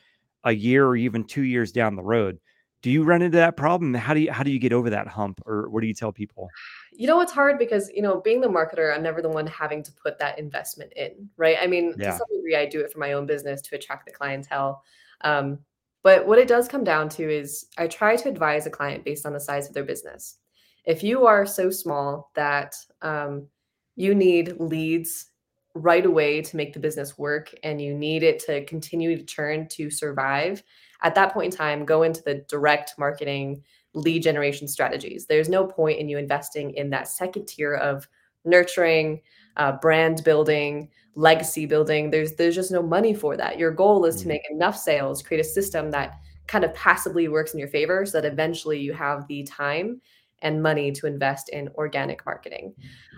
a 0.44 0.52
year 0.52 0.86
or 0.86 0.96
even 0.96 1.24
two 1.24 1.42
years 1.42 1.72
down 1.72 1.96
the 1.96 2.02
road. 2.02 2.38
Do 2.84 2.90
you 2.90 3.02
run 3.02 3.22
into 3.22 3.38
that 3.38 3.56
problem? 3.56 3.94
How 3.94 4.12
do 4.12 4.20
you 4.20 4.30
how 4.30 4.42
do 4.42 4.50
you 4.50 4.58
get 4.58 4.74
over 4.74 4.90
that 4.90 5.08
hump, 5.08 5.40
or 5.46 5.70
what 5.70 5.80
do 5.80 5.86
you 5.86 5.94
tell 5.94 6.12
people? 6.12 6.50
You 6.92 7.06
know, 7.06 7.22
it's 7.22 7.32
hard 7.32 7.58
because, 7.58 7.90
you 7.94 8.02
know, 8.02 8.20
being 8.20 8.42
the 8.42 8.46
marketer, 8.46 8.94
I'm 8.94 9.02
never 9.02 9.22
the 9.22 9.30
one 9.30 9.46
having 9.46 9.82
to 9.84 9.92
put 9.92 10.18
that 10.18 10.38
investment 10.38 10.92
in, 10.94 11.30
right? 11.38 11.56
I 11.58 11.66
mean, 11.66 11.96
to 11.96 12.12
some 12.12 12.26
degree, 12.30 12.56
I 12.56 12.66
do 12.66 12.80
it 12.80 12.92
for 12.92 12.98
my 12.98 13.14
own 13.14 13.24
business 13.24 13.62
to 13.62 13.74
attract 13.74 14.04
the 14.04 14.12
clientele. 14.12 14.82
Um, 15.22 15.60
but 16.02 16.26
what 16.26 16.38
it 16.38 16.46
does 16.46 16.68
come 16.68 16.84
down 16.84 17.08
to 17.08 17.22
is 17.22 17.68
I 17.78 17.86
try 17.86 18.16
to 18.16 18.28
advise 18.28 18.66
a 18.66 18.70
client 18.70 19.02
based 19.02 19.24
on 19.24 19.32
the 19.32 19.40
size 19.40 19.66
of 19.66 19.72
their 19.72 19.84
business. 19.84 20.36
If 20.84 21.02
you 21.02 21.24
are 21.24 21.46
so 21.46 21.70
small 21.70 22.32
that 22.34 22.74
um, 23.00 23.48
you 23.96 24.14
need 24.14 24.60
leads 24.60 25.30
right 25.74 26.04
away 26.04 26.42
to 26.42 26.56
make 26.56 26.74
the 26.74 26.80
business 26.80 27.16
work 27.16 27.54
and 27.62 27.80
you 27.80 27.94
need 27.94 28.22
it 28.22 28.40
to 28.40 28.62
continue 28.66 29.16
to 29.16 29.24
churn 29.24 29.68
to 29.68 29.90
survive, 29.90 30.62
at 31.02 31.14
that 31.14 31.32
point 31.32 31.52
in 31.52 31.56
time, 31.56 31.84
go 31.84 32.02
into 32.02 32.22
the 32.22 32.44
direct 32.48 32.94
marketing 32.98 33.62
lead 33.94 34.22
generation 34.22 34.66
strategies. 34.66 35.26
There's 35.26 35.48
no 35.48 35.66
point 35.66 35.98
in 35.98 36.08
you 36.08 36.18
investing 36.18 36.72
in 36.72 36.90
that 36.90 37.08
second 37.08 37.46
tier 37.46 37.74
of 37.74 38.08
nurturing, 38.44 39.20
uh, 39.56 39.72
brand 39.72 40.22
building, 40.24 40.88
legacy 41.14 41.66
building. 41.66 42.10
There's 42.10 42.34
there's 42.34 42.54
just 42.54 42.72
no 42.72 42.82
money 42.82 43.14
for 43.14 43.36
that. 43.36 43.58
Your 43.58 43.70
goal 43.70 44.04
is 44.04 44.16
to 44.16 44.24
mm. 44.24 44.28
make 44.28 44.50
enough 44.50 44.76
sales, 44.76 45.22
create 45.22 45.40
a 45.40 45.44
system 45.48 45.90
that 45.92 46.18
kind 46.46 46.64
of 46.64 46.74
passively 46.74 47.28
works 47.28 47.54
in 47.54 47.58
your 47.58 47.68
favor 47.68 48.04
so 48.04 48.20
that 48.20 48.30
eventually 48.30 48.78
you 48.78 48.92
have 48.92 49.26
the 49.28 49.44
time 49.44 50.00
and 50.42 50.62
money 50.62 50.92
to 50.92 51.06
invest 51.06 51.48
in 51.48 51.70
organic 51.76 52.24
marketing. 52.26 52.74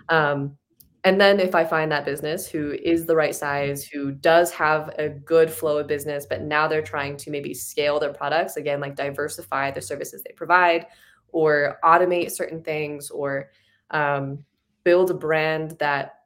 Um, 0.09 0.57
and 1.03 1.21
then 1.21 1.39
if 1.39 1.55
I 1.55 1.63
find 1.63 1.91
that 1.91 2.05
business 2.05 2.47
who 2.47 2.73
is 2.73 3.05
the 3.05 3.15
right 3.15 3.35
size, 3.35 3.85
who 3.85 4.11
does 4.11 4.51
have 4.51 4.89
a 4.97 5.09
good 5.09 5.49
flow 5.49 5.77
of 5.77 5.87
business, 5.87 6.25
but 6.25 6.41
now 6.41 6.67
they're 6.67 6.81
trying 6.81 7.17
to 7.17 7.31
maybe 7.31 7.53
scale 7.53 7.99
their 7.99 8.13
products 8.13 8.57
again, 8.57 8.79
like 8.79 8.95
diversify 8.95 9.71
the 9.71 9.81
services 9.81 10.23
they 10.23 10.33
provide 10.33 10.87
or 11.29 11.77
automate 11.83 12.31
certain 12.31 12.63
things 12.63 13.09
or 13.09 13.51
um, 13.91 14.43
build 14.83 15.11
a 15.11 15.13
brand 15.13 15.77
that 15.79 16.23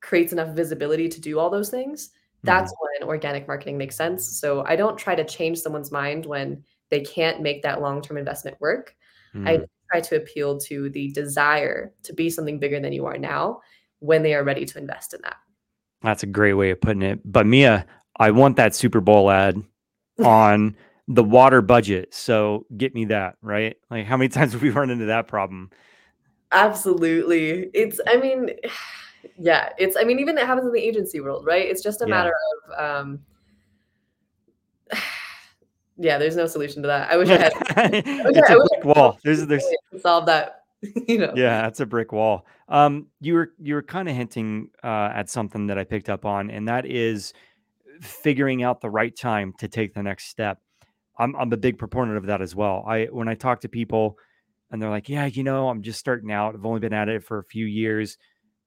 creates 0.00 0.32
enough 0.32 0.54
visibility 0.54 1.08
to 1.08 1.20
do 1.20 1.38
all 1.38 1.50
those 1.50 1.70
things, 1.70 2.10
that's 2.42 2.72
mm-hmm. 2.72 3.04
when 3.04 3.08
organic 3.08 3.46
marketing 3.46 3.78
makes 3.78 3.96
sense. 3.96 4.26
So 4.26 4.64
I 4.66 4.76
don't 4.76 4.98
try 4.98 5.14
to 5.14 5.24
change 5.24 5.58
someone's 5.58 5.92
mind 5.92 6.26
when 6.26 6.62
they 6.90 7.00
can't 7.00 7.40
make 7.40 7.62
that 7.62 7.80
long 7.80 8.02
term 8.02 8.18
investment 8.18 8.60
work. 8.60 8.94
Mm-hmm. 9.34 9.48
I 9.48 9.60
try 9.90 10.00
to 10.00 10.16
appeal 10.16 10.58
to 10.60 10.90
the 10.90 11.10
desire 11.12 11.92
to 12.02 12.12
be 12.12 12.30
something 12.30 12.58
bigger 12.58 12.80
than 12.80 12.92
you 12.92 13.06
are 13.06 13.18
now 13.18 13.60
when 14.02 14.22
they 14.22 14.34
are 14.34 14.42
ready 14.42 14.64
to 14.66 14.78
invest 14.78 15.14
in 15.14 15.20
that. 15.22 15.36
That's 16.02 16.24
a 16.24 16.26
great 16.26 16.54
way 16.54 16.70
of 16.70 16.80
putting 16.80 17.02
it. 17.02 17.20
But 17.24 17.46
Mia, 17.46 17.86
I 18.16 18.32
want 18.32 18.56
that 18.56 18.74
Super 18.74 19.00
Bowl 19.00 19.30
ad 19.30 19.62
on 20.24 20.76
the 21.06 21.22
water 21.22 21.62
budget. 21.62 22.12
So 22.12 22.66
get 22.76 22.94
me 22.94 23.06
that, 23.06 23.36
right? 23.42 23.76
Like 23.90 24.06
how 24.06 24.16
many 24.16 24.28
times 24.28 24.52
have 24.52 24.62
we 24.62 24.70
run 24.70 24.90
into 24.90 25.06
that 25.06 25.28
problem? 25.28 25.70
Absolutely. 26.50 27.70
It's, 27.72 28.00
I 28.08 28.16
mean, 28.16 28.50
yeah, 29.38 29.70
it's, 29.78 29.96
I 29.96 30.02
mean, 30.02 30.18
even 30.18 30.36
it 30.36 30.46
happens 30.46 30.66
in 30.66 30.72
the 30.72 30.82
agency 30.82 31.20
world, 31.20 31.46
right? 31.46 31.64
It's 31.64 31.82
just 31.82 32.02
a 32.02 32.04
yeah. 32.04 32.10
matter 32.10 32.34
of, 32.76 33.06
um, 33.06 33.20
yeah, 35.96 36.18
there's 36.18 36.36
no 36.36 36.46
solution 36.46 36.82
to 36.82 36.88
that. 36.88 37.08
I 37.08 37.16
wish 37.16 37.28
I 37.28 37.38
had. 37.38 37.52
I 37.76 38.30
wish 38.30 38.42
I, 38.48 38.84
wall. 38.84 39.20
There's, 39.22 39.46
there's, 39.46 39.64
solve 40.00 40.26
that 40.26 40.61
you 41.08 41.18
know. 41.18 41.32
Yeah, 41.36 41.62
that's 41.62 41.80
a 41.80 41.86
brick 41.86 42.12
wall. 42.12 42.46
Um, 42.68 43.06
you 43.20 43.34
were 43.34 43.52
you 43.58 43.74
were 43.74 43.82
kind 43.82 44.08
of 44.08 44.16
hinting 44.16 44.70
uh, 44.82 45.10
at 45.14 45.30
something 45.30 45.66
that 45.68 45.78
I 45.78 45.84
picked 45.84 46.08
up 46.08 46.24
on, 46.24 46.50
and 46.50 46.68
that 46.68 46.86
is 46.86 47.32
figuring 48.00 48.62
out 48.62 48.80
the 48.80 48.90
right 48.90 49.16
time 49.16 49.54
to 49.58 49.68
take 49.68 49.94
the 49.94 50.02
next 50.02 50.26
step. 50.26 50.58
I'm 51.18 51.36
I'm 51.36 51.52
a 51.52 51.56
big 51.56 51.78
proponent 51.78 52.18
of 52.18 52.26
that 52.26 52.42
as 52.42 52.54
well. 52.54 52.84
I 52.86 53.06
when 53.06 53.28
I 53.28 53.34
talk 53.34 53.60
to 53.62 53.68
people 53.68 54.18
and 54.70 54.82
they're 54.82 54.90
like, 54.90 55.08
"Yeah, 55.08 55.26
you 55.26 55.44
know, 55.44 55.68
I'm 55.68 55.82
just 55.82 56.00
starting 56.00 56.32
out. 56.32 56.54
I've 56.54 56.66
only 56.66 56.80
been 56.80 56.94
at 56.94 57.08
it 57.08 57.24
for 57.24 57.38
a 57.38 57.44
few 57.44 57.66
years. 57.66 58.18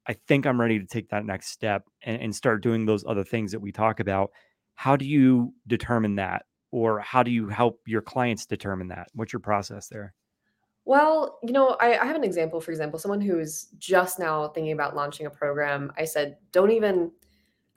I 0.07 0.13
think 0.27 0.45
I'm 0.47 0.61
ready 0.61 0.79
to 0.79 0.85
take 0.87 1.09
that 1.09 1.25
next 1.25 1.49
step 1.49 1.85
and, 2.03 2.21
and 2.21 2.35
start 2.35 2.63
doing 2.63 2.85
those 2.85 3.05
other 3.05 3.23
things 3.23 3.51
that 3.53 3.61
we 3.61 3.71
talk 3.71 3.99
about." 3.99 4.31
How 4.75 4.95
do 4.97 5.05
you 5.05 5.53
determine 5.67 6.15
that, 6.15 6.45
or 6.71 6.99
how 6.99 7.23
do 7.23 7.31
you 7.31 7.47
help 7.49 7.81
your 7.87 8.01
clients 8.01 8.45
determine 8.45 8.89
that? 8.89 9.07
What's 9.13 9.33
your 9.33 9.39
process 9.41 9.87
there? 9.89 10.13
Well, 10.85 11.39
you 11.41 11.51
know, 11.51 11.75
I, 11.81 11.97
I 11.97 12.05
have 12.05 12.15
an 12.15 12.23
example, 12.23 12.61
for 12.61 12.71
example, 12.71 12.99
someone 12.99 13.21
who's 13.21 13.67
just 13.79 14.19
now 14.19 14.47
thinking 14.49 14.71
about 14.71 14.95
launching 14.95 15.25
a 15.25 15.31
program. 15.31 15.91
I 15.97 16.05
said, 16.05 16.37
don't 16.51 16.71
even, 16.71 17.11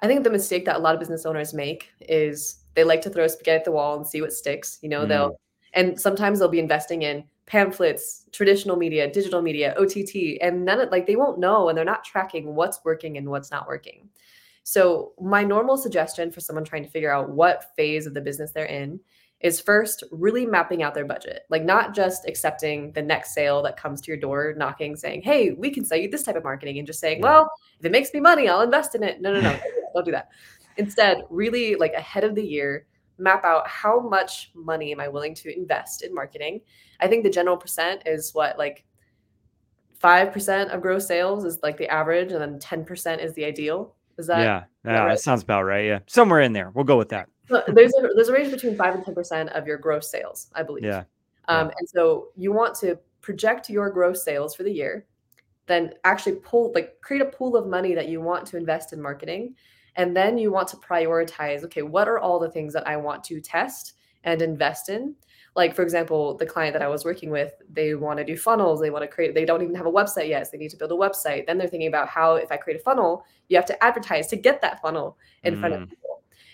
I 0.01 0.07
think 0.07 0.25
the 0.25 0.31
mistake 0.31 0.67
that 0.67 0.77
a 0.77 0.79
lot 0.79 0.95
of 0.95 1.01
business 1.01 1.25
owners 1.25 1.55
make 1.55 1.91
is 2.01 2.65
they 2.75 2.85
like 2.85 3.01
to 3.03 3.11
throw 3.11 3.27
spaghetti 3.27 3.59
at 3.59 3.65
the 3.65 3.73
wall 3.73 3.97
and 3.97 4.07
see 4.07 4.21
what 4.21 4.33
sticks. 4.33 4.79
You 4.83 4.91
know, 4.91 5.05
mm. 5.05 5.09
they'll, 5.09 5.41
and 5.73 5.99
sometimes 5.99 6.39
they'll 6.39 6.49
be 6.49 6.59
investing 6.59 7.03
in 7.03 7.25
pamphlets, 7.47 8.27
traditional 8.31 8.77
media, 8.77 9.11
digital 9.11 9.41
media, 9.41 9.75
OTT, 9.79 10.39
and 10.43 10.67
none 10.67 10.81
of 10.81 10.91
like 10.91 11.07
they 11.07 11.17
won't 11.17 11.39
know 11.39 11.71
and 11.71 11.79
they're 11.79 11.85
not 11.85 12.05
tracking 12.05 12.55
what's 12.55 12.85
working 12.85 13.17
and 13.17 13.29
what's 13.29 13.51
not 13.51 13.67
working. 13.67 14.09
So, 14.65 15.13
my 15.19 15.45
normal 15.45 15.79
suggestion 15.79 16.31
for 16.31 16.41
someone 16.41 16.65
trying 16.65 16.85
to 16.85 16.91
figure 16.91 17.11
out 17.11 17.31
what 17.31 17.75
phase 17.75 18.05
of 18.05 18.13
the 18.13 18.21
business 18.21 18.53
they're 18.53 18.67
in 18.67 19.01
is 19.41 19.61
first 19.61 20.03
really 20.11 20.45
mapping 20.45 20.83
out 20.83 20.95
their 20.95 21.05
budget, 21.05 21.43
like 21.49 21.65
not 21.65 21.95
just 21.95 22.27
accepting 22.27 22.91
the 22.93 23.03
next 23.03 23.35
sale 23.35 23.63
that 23.63 23.77
comes 23.77 24.01
to 24.01 24.09
your 24.09 24.17
door 24.17 24.55
knocking, 24.57 24.97
saying, 24.97 25.23
Hey, 25.23 25.53
we 25.53 25.71
can 25.71 25.85
sell 25.85 25.99
you 25.99 26.11
this 26.11 26.25
type 26.25 26.37
of 26.37 26.43
marketing, 26.43 26.79
and 26.79 26.87
just 26.87 27.01
saying, 27.01 27.21
Well, 27.21 27.51
if 27.79 27.87
it 27.87 27.93
makes 27.93 28.13
me 28.13 28.21
money, 28.21 28.49
I'll 28.49 28.63
invest 28.63 28.95
in 28.95 29.05
it. 29.05 29.21
No, 29.21 29.33
no, 29.33 29.41
no, 29.41 29.59
don't 29.95 30.05
do 30.05 30.11
that. 30.11 30.29
Instead, 30.77 31.23
really 31.31 31.77
like 31.77 31.93
ahead 31.93 32.25
of 32.25 32.35
the 32.35 32.45
year, 32.45 32.87
map 33.19 33.45
out 33.45 33.67
how 33.69 34.01
much 34.01 34.51
money 34.55 34.93
am 34.93 35.01
I 35.01 35.09
willing 35.09 35.35
to 35.37 35.57
invest 35.57 36.03
in 36.03 36.15
marketing. 36.15 36.61
I 37.01 37.07
think 37.07 37.23
the 37.23 37.31
general 37.31 37.57
percent 37.57 38.03
is 38.07 38.35
what, 38.35 38.59
like 38.59 38.85
5% 40.03 40.75
of 40.75 40.81
gross 40.81 41.07
sales 41.07 41.45
is 41.45 41.59
like 41.63 41.77
the 41.77 41.89
average, 41.89 42.33
and 42.33 42.41
then 42.41 42.59
10% 42.59 43.23
is 43.23 43.35
the 43.35 43.45
ideal. 43.45 43.95
Is 44.19 44.27
that? 44.27 44.41
Yeah, 44.41 44.45
yeah, 44.45 44.93
that, 44.93 44.99
right? 44.99 45.09
that 45.11 45.21
sounds 45.21 45.43
about 45.45 45.63
right. 45.63 45.87
Yeah, 45.87 46.01
somewhere 46.09 46.41
in 46.41 46.53
there. 46.53 46.71
We'll 46.75 46.85
go 46.85 46.99
with 46.99 47.11
that 47.11 47.29
there's 47.49 47.93
a 47.95 48.09
there's 48.15 48.29
a 48.29 48.33
range 48.33 48.51
between 48.51 48.77
five 48.77 48.95
and 48.95 49.05
ten 49.05 49.15
percent 49.15 49.51
of 49.51 49.67
your 49.67 49.79
gross 49.79 50.11
sales, 50.11 50.49
I 50.55 50.63
believe. 50.63 50.85
Yeah. 50.85 51.05
Um, 51.49 51.69
yeah. 51.69 51.75
And 51.79 51.89
so 51.89 52.29
you 52.37 52.53
want 52.53 52.75
to 52.77 52.99
project 53.21 53.71
your 53.71 53.91
gross 53.91 54.23
sales 54.25 54.55
for 54.55 54.63
the 54.63 54.71
year, 54.71 55.07
then 55.67 55.93
actually 56.05 56.37
pull 56.37 56.73
like 56.75 57.01
create 57.01 57.23
a 57.23 57.27
pool 57.27 57.57
of 57.57 57.67
money 57.67 57.95
that 57.95 58.09
you 58.09 58.21
want 58.21 58.47
to 58.49 58.57
invest 58.57 58.93
in 58.93 59.01
marketing, 59.01 59.55
and 59.97 60.17
then 60.17 60.39
you 60.39 60.53
want 60.53 60.69
to 60.69 60.77
prioritize. 60.77 61.65
Okay, 61.65 61.83
what 61.83 62.09
are 62.09 62.19
all 62.19 62.39
the 62.39 62.51
things 62.51 62.73
that 62.75 62.87
I 62.87 62.97
want 62.97 63.25
to 63.25 63.41
test 63.41 63.95
and 64.25 64.43
invest 64.43 64.89
in? 64.89 65.15
Like 65.57 65.75
for 65.75 65.83
example, 65.83 66.37
the 66.37 66.47
client 66.47 66.75
that 66.75 66.83
I 66.83 66.89
was 66.89 67.05
working 67.05 67.31
with, 67.31 67.53
they 67.73 67.95
want 67.95 68.19
to 68.19 68.25
do 68.25 68.37
funnels. 68.37 68.81
They 68.81 68.91
want 68.91 69.03
to 69.03 69.09
create. 69.09 69.35
They 69.35 69.45
don't 69.45 69.63
even 69.63 69.75
have 69.75 69.87
a 69.87 69.93
website 69.93 70.29
yet, 70.29 70.47
so 70.47 70.53
they 70.53 70.59
need 70.59 70.71
to 70.71 70.77
build 70.77 70.93
a 70.93 70.95
website. 70.95 71.47
Then 71.47 71.59
they're 71.59 71.67
thinking 71.67 71.89
about 71.89 72.09
how 72.09 72.35
if 72.35 72.53
I 72.53 72.57
create 72.57 72.79
a 72.79 72.83
funnel, 72.83 73.25
you 73.49 73.57
have 73.57 73.67
to 73.67 73.85
advertise 73.85 74.29
to 74.29 74.37
get 74.37 74.61
that 74.61 74.81
funnel 74.83 75.17
in 75.43 75.57
mm. 75.57 75.61
front 75.61 75.75
of 75.75 75.81
mm. 75.81 75.89
people 75.89 76.08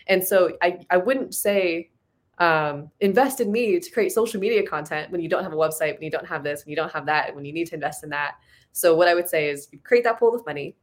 and 0.07 0.23
so 0.23 0.57
I, 0.63 0.81
I 0.91 0.97
wouldn't 0.97 1.35
say 1.35 1.91
um, 2.39 2.91
invest 3.01 3.41
in 3.41 3.51
me 3.53 3.79
to 3.79 3.91
create 3.91 4.13
social 4.13 4.41
media 4.41 4.67
content 4.67 5.11
when 5.11 5.21
you 5.21 5.29
don't 5.29 5.43
have 5.43 5.53
a 5.53 5.57
website, 5.57 5.95
when 5.95 6.03
you 6.03 6.11
don't 6.11 6.27
have 6.27 6.43
this, 6.43 6.65
when 6.65 6.71
you 6.71 6.77
don't 6.77 6.93
have 6.93 7.07
that, 7.07 7.35
when 7.35 7.45
you 7.45 7.53
need 7.53 7.69
to 7.69 7.75
invest 7.75 8.03
in 8.03 8.11
that. 8.11 8.35
So 8.73 8.95
what 8.95 9.09
I 9.09 9.15
would 9.15 9.29
say 9.29 9.49
is 9.49 9.69
you 9.71 9.79
create 9.79 10.05
that 10.05 10.19
pool 10.19 10.35
of 10.35 10.45
money. 10.45 10.77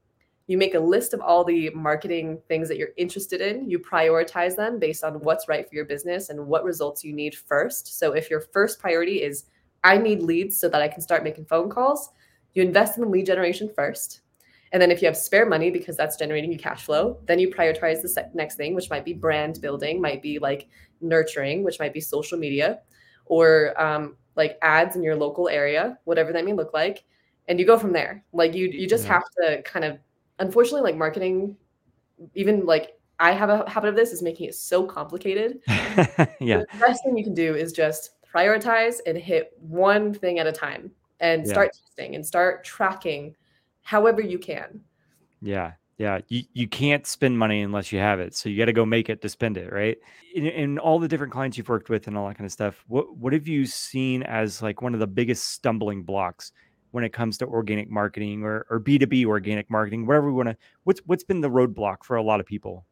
You 0.48 0.58
make 0.58 0.76
a 0.76 0.80
list 0.80 1.14
of 1.14 1.22
all 1.22 1.44
the 1.44 1.70
marketing 1.72 2.40
things 2.48 2.68
that 2.68 2.78
you're 2.78 2.90
interested 2.98 3.42
in. 3.42 3.70
You 3.70 3.80
prioritize 3.80 4.56
them 4.56 4.80
based 4.80 5.04
on 5.04 5.16
what's 5.16 5.48
right 5.48 5.68
for 5.68 5.76
your 5.76 5.86
business 5.86 6.30
and 6.30 6.48
what 6.48 6.64
results 6.64 7.04
you 7.04 7.14
need 7.14 7.36
first. 7.36 8.00
So 8.00 8.14
if 8.14 8.30
your 8.30 8.42
first 8.42 8.80
priority 8.80 9.22
is 9.22 9.46
I 9.84 9.98
need 9.98 10.22
leads 10.22 10.58
so 10.58 10.70
that 10.70 10.82
I 10.82 10.88
can 10.88 11.02
start 11.02 11.24
making 11.24 11.46
phone 11.46 11.70
calls, 11.70 12.10
you 12.54 12.64
invest 12.64 12.98
in 12.98 13.04
the 13.04 13.10
lead 13.10 13.26
generation 13.26 13.70
first. 13.76 14.22
And 14.72 14.82
then 14.82 14.92
if 14.92 15.02
you 15.02 15.08
have 15.08 15.18
spare 15.18 15.46
money 15.46 15.70
because 15.70 15.98
that's 15.98 16.16
generating 16.16 16.52
you 16.52 16.58
cash 16.58 16.84
flow, 16.86 17.20
then 17.26 17.40
you 17.40 17.50
prioritize 17.50 18.02
the 18.02 18.30
next 18.34 18.56
thing, 18.56 18.74
which 18.74 18.90
might 18.90 19.04
be 19.04 19.14
brand 19.14 19.60
building, 19.62 20.00
might 20.02 20.22
be 20.22 20.40
like 20.40 20.70
nurturing, 21.02 21.64
which 21.64 21.80
might 21.80 21.94
be 21.94 22.00
social 22.00 22.38
media, 22.38 22.80
or 23.26 23.80
um, 23.82 24.16
like 24.36 24.58
ads 24.62 24.96
in 24.96 25.04
your 25.04 25.16
local 25.16 25.50
area, 25.50 25.98
whatever 26.06 26.32
that 26.32 26.46
may 26.46 26.54
look 26.54 26.74
like, 26.74 27.04
and 27.50 27.60
you 27.60 27.66
go 27.66 27.78
from 27.78 27.92
there. 27.92 28.24
Like 28.32 28.54
you, 28.54 28.68
you 28.68 28.88
just 28.88 29.06
yeah. 29.06 29.14
have 29.14 29.24
to 29.42 29.62
kind 29.64 29.84
of, 29.84 29.98
unfortunately, 30.40 30.90
like 30.90 30.96
marketing, 30.96 31.58
even 32.34 32.66
like 32.66 32.98
I 33.20 33.32
have 33.34 33.50
a 33.50 33.70
habit 33.70 33.90
of 33.90 33.96
this 33.96 34.12
is 34.12 34.24
making 34.24 34.48
it 34.48 34.56
so 34.56 34.86
complicated. 34.86 35.60
yeah. 35.68 36.60
The 36.60 36.68
best 36.80 37.04
thing 37.04 37.18
you 37.18 37.24
can 37.24 37.34
do 37.34 37.56
is 37.56 37.74
just 37.74 38.12
prioritize 38.34 39.00
and 39.06 39.18
hit 39.18 39.52
one 39.60 40.14
thing 40.14 40.40
at 40.40 40.48
a 40.48 40.52
time 40.52 40.92
and 41.20 41.48
start 41.48 41.72
yeah. 41.74 41.80
testing 41.82 42.16
and 42.16 42.26
start 42.26 42.64
tracking 42.64 43.36
however 43.84 44.22
you 44.22 44.40
can. 44.40 44.82
Yeah. 45.42 45.74
Yeah. 45.98 46.20
You, 46.30 46.44
you 46.54 46.68
can't 46.68 47.06
spend 47.06 47.38
money 47.38 47.62
unless 47.62 47.92
you 47.92 48.00
have 48.00 48.20
it. 48.20 48.36
So 48.36 48.50
you 48.50 48.58
got 48.58 48.66
to 48.66 48.74
go 48.74 48.86
make 48.86 49.10
it 49.10 49.22
to 49.22 49.30
spend 49.30 49.58
it. 49.58 49.72
Right. 49.72 49.98
In, 50.34 50.48
in 50.48 50.80
all 50.80 51.00
the 51.00 51.08
different 51.08 51.34
clients 51.34 51.58
you've 51.58 51.70
worked 51.70 51.90
with 51.90 52.08
and 52.08 52.18
all 52.18 52.28
that 52.28 52.38
kind 52.38 52.46
of 52.46 52.52
stuff, 52.52 52.84
what, 52.88 53.16
what 53.18 53.34
have 53.34 53.48
you 53.48 53.66
seen 53.66 54.24
as 54.24 54.62
like 54.62 54.82
one 54.82 54.94
of 54.94 55.00
the 55.00 55.08
biggest 55.08 55.50
stumbling 55.50 56.04
blocks 56.04 56.52
when 56.92 57.04
it 57.04 57.14
comes 57.14 57.38
to 57.38 57.46
organic 57.46 57.90
marketing 57.90 58.44
or, 58.44 58.66
or 58.70 58.80
B2B 58.80 59.26
organic 59.26 59.70
marketing, 59.70 60.06
wherever 60.06 60.28
we 60.28 60.34
want 60.34 60.50
to, 60.50 60.58
what's, 60.84 61.00
what's 61.06 61.24
been 61.24 61.40
the 61.40 61.50
roadblock 61.50 62.04
for 62.04 62.18
a 62.18 62.24
lot 62.24 62.40
of 62.40 62.46
people? 62.46 62.86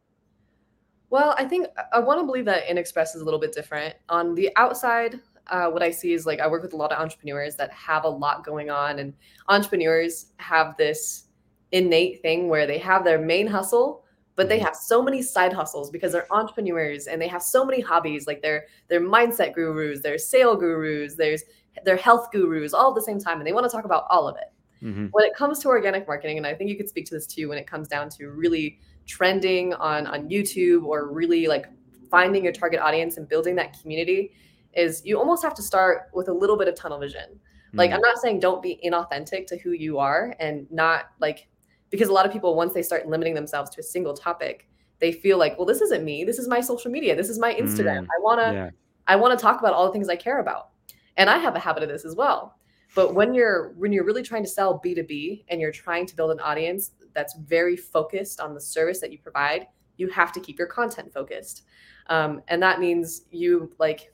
Well, 1.10 1.34
I 1.38 1.46
think 1.46 1.68
I 1.92 2.00
want 2.00 2.20
to 2.20 2.26
believe 2.26 2.46
that 2.46 2.68
InXpress 2.68 3.16
is 3.16 3.22
a 3.22 3.26
little 3.26 3.40
bit 3.40 3.52
different. 3.52 3.96
On 4.10 4.36
the 4.36 4.52
outside, 4.56 5.20
uh, 5.50 5.70
what 5.70 5.84
I 5.84 5.92
see 5.92 6.14
is 6.14 6.26
like 6.26 6.40
I 6.40 6.48
work 6.48 6.62
with 6.62 6.74
a 6.74 6.78
lot 6.78 6.92
of 6.92 7.00
entrepreneurs 7.00 7.56
that 7.56 7.72
have 7.72 8.04
a 8.04 8.10
lot 8.10 8.46
going 8.46 8.70
on, 8.70 9.00
and 9.00 9.14
entrepreneurs 9.48 10.28
have 10.38 10.78
this 10.78 11.26
innate 11.72 12.22
thing 12.22 12.48
where 12.50 12.66
they 12.66 12.78
have 12.78 13.04
their 13.04 13.20
main 13.20 13.48
hustle, 13.48 14.04
but 14.36 14.50
they 14.50 14.58
mm-hmm. 14.58 14.66
have 14.66 14.76
so 14.76 15.02
many 15.02 15.22
side 15.22 15.54
hustles 15.54 15.92
because 15.92 16.12
they're 16.12 16.32
entrepreneurs 16.34 17.08
and 17.08 17.22
they 17.22 17.28
have 17.28 17.44
so 17.44 17.66
many 17.66 17.82
hobbies. 17.82 18.28
Like 18.28 18.42
they're 18.42 18.66
they're 18.88 19.02
mindset 19.02 19.54
gurus, 19.54 20.02
they're 20.02 20.18
sale 20.18 20.56
gurus, 20.56 21.16
there's 21.16 21.44
they're 21.86 21.98
health 21.98 22.32
gurus, 22.32 22.74
all 22.74 22.90
at 22.90 22.96
the 22.96 23.02
same 23.02 23.20
time, 23.20 23.40
and 23.40 23.48
they 23.48 23.54
want 23.54 23.66
to 23.66 23.76
talk 23.76 23.86
about 23.86 24.06
all 24.10 24.28
of 24.28 24.36
it. 24.38 24.86
Mm-hmm. 24.86 25.08
When 25.12 25.26
it 25.26 25.36
comes 25.36 25.60
to 25.60 25.68
organic 25.68 26.08
marketing, 26.08 26.38
and 26.38 26.48
I 26.48 26.54
think 26.54 26.70
you 26.70 26.78
could 26.78 26.90
speak 26.90 27.06
to 27.08 27.14
this 27.14 27.28
too, 27.28 27.50
when 27.50 27.58
it 27.58 27.68
comes 27.68 27.88
down 27.88 28.10
to 28.12 28.30
really 28.30 28.80
trending 29.06 29.74
on 29.74 30.08
on 30.08 30.30
YouTube 30.30 30.86
or 30.86 31.12
really 31.12 31.48
like 31.48 31.68
finding 32.10 32.44
your 32.44 32.54
target 32.54 32.80
audience 32.80 33.18
and 33.18 33.28
building 33.28 33.56
that 33.56 33.80
community 33.82 34.32
is 34.74 35.02
you 35.06 35.18
almost 35.18 35.44
have 35.44 35.54
to 35.56 35.62
start 35.62 36.10
with 36.14 36.28
a 36.28 36.34
little 36.34 36.58
bit 36.58 36.68
of 36.68 36.76
tunnel 36.76 37.00
vision. 37.00 37.40
Like, 37.74 37.92
mm. 37.92 37.96
I'm 37.96 38.02
not 38.02 38.18
saying 38.18 38.40
don't 38.40 38.64
be 38.64 38.80
inauthentic 38.84 39.46
to 39.48 39.58
who 39.58 39.72
you 39.72 40.00
are 40.00 40.36
and 40.40 40.66
not 40.72 41.06
like 41.20 41.48
because 41.90 42.10
a 42.10 42.14
lot 42.14 42.26
of 42.26 42.32
people 42.32 42.56
once 42.56 42.74
they 42.74 42.82
start 42.82 43.08
limiting 43.08 43.34
themselves 43.34 43.70
to 43.72 43.80
a 43.80 43.84
single 43.84 44.14
topic 44.14 44.68
they 45.00 45.12
feel 45.12 45.38
like 45.38 45.58
well 45.58 45.66
this 45.66 45.82
isn't 45.82 46.04
me. 46.04 46.24
This 46.24 46.40
is 46.40 46.48
my 46.48 46.62
social 46.62 46.92
media. 46.92 47.16
This 47.16 47.30
is 47.30 47.40
my 47.40 47.54
instagram. 47.54 48.02
Mm, 48.02 48.08
i 48.18 48.22
want 48.22 48.40
to 48.42 48.54
yeah. 48.54 48.70
i 49.08 49.16
want 49.16 49.38
to 49.38 49.42
talk 49.42 49.60
about 49.60 49.74
all 49.74 49.86
the 49.86 49.92
things 49.92 50.10
i 50.10 50.16
care 50.16 50.40
about. 50.40 50.70
And 51.18 51.30
i 51.30 51.38
have 51.38 51.56
a 51.56 51.60
habit 51.60 51.84
of 51.84 51.90
this 51.90 52.06
as 52.06 52.16
well. 52.16 52.56
But 52.96 53.14
when 53.14 53.34
you're 53.34 53.74
when 53.78 53.92
you're 53.92 54.04
really 54.04 54.24
trying 54.24 54.44
to 54.44 54.50
sell 54.50 54.82
b2b 54.84 55.46
and 55.50 55.62
you're 55.62 55.72
trying 55.72 56.06
to 56.08 56.16
build 56.16 56.32
an 56.32 56.40
audience 56.40 56.92
that's 57.14 57.36
very 57.38 57.76
focused 57.76 58.40
on 58.40 58.54
the 58.54 58.62
service 58.62 59.00
that 59.00 59.12
you 59.12 59.20
provide 59.20 59.68
you 60.00 60.08
have 60.08 60.32
to 60.32 60.40
keep 60.40 60.58
your 60.58 60.68
content 60.68 61.14
focused. 61.14 61.64
Um, 62.08 62.42
and 62.48 62.64
that 62.64 62.80
means 62.80 63.24
you 63.30 63.72
like 63.78 64.12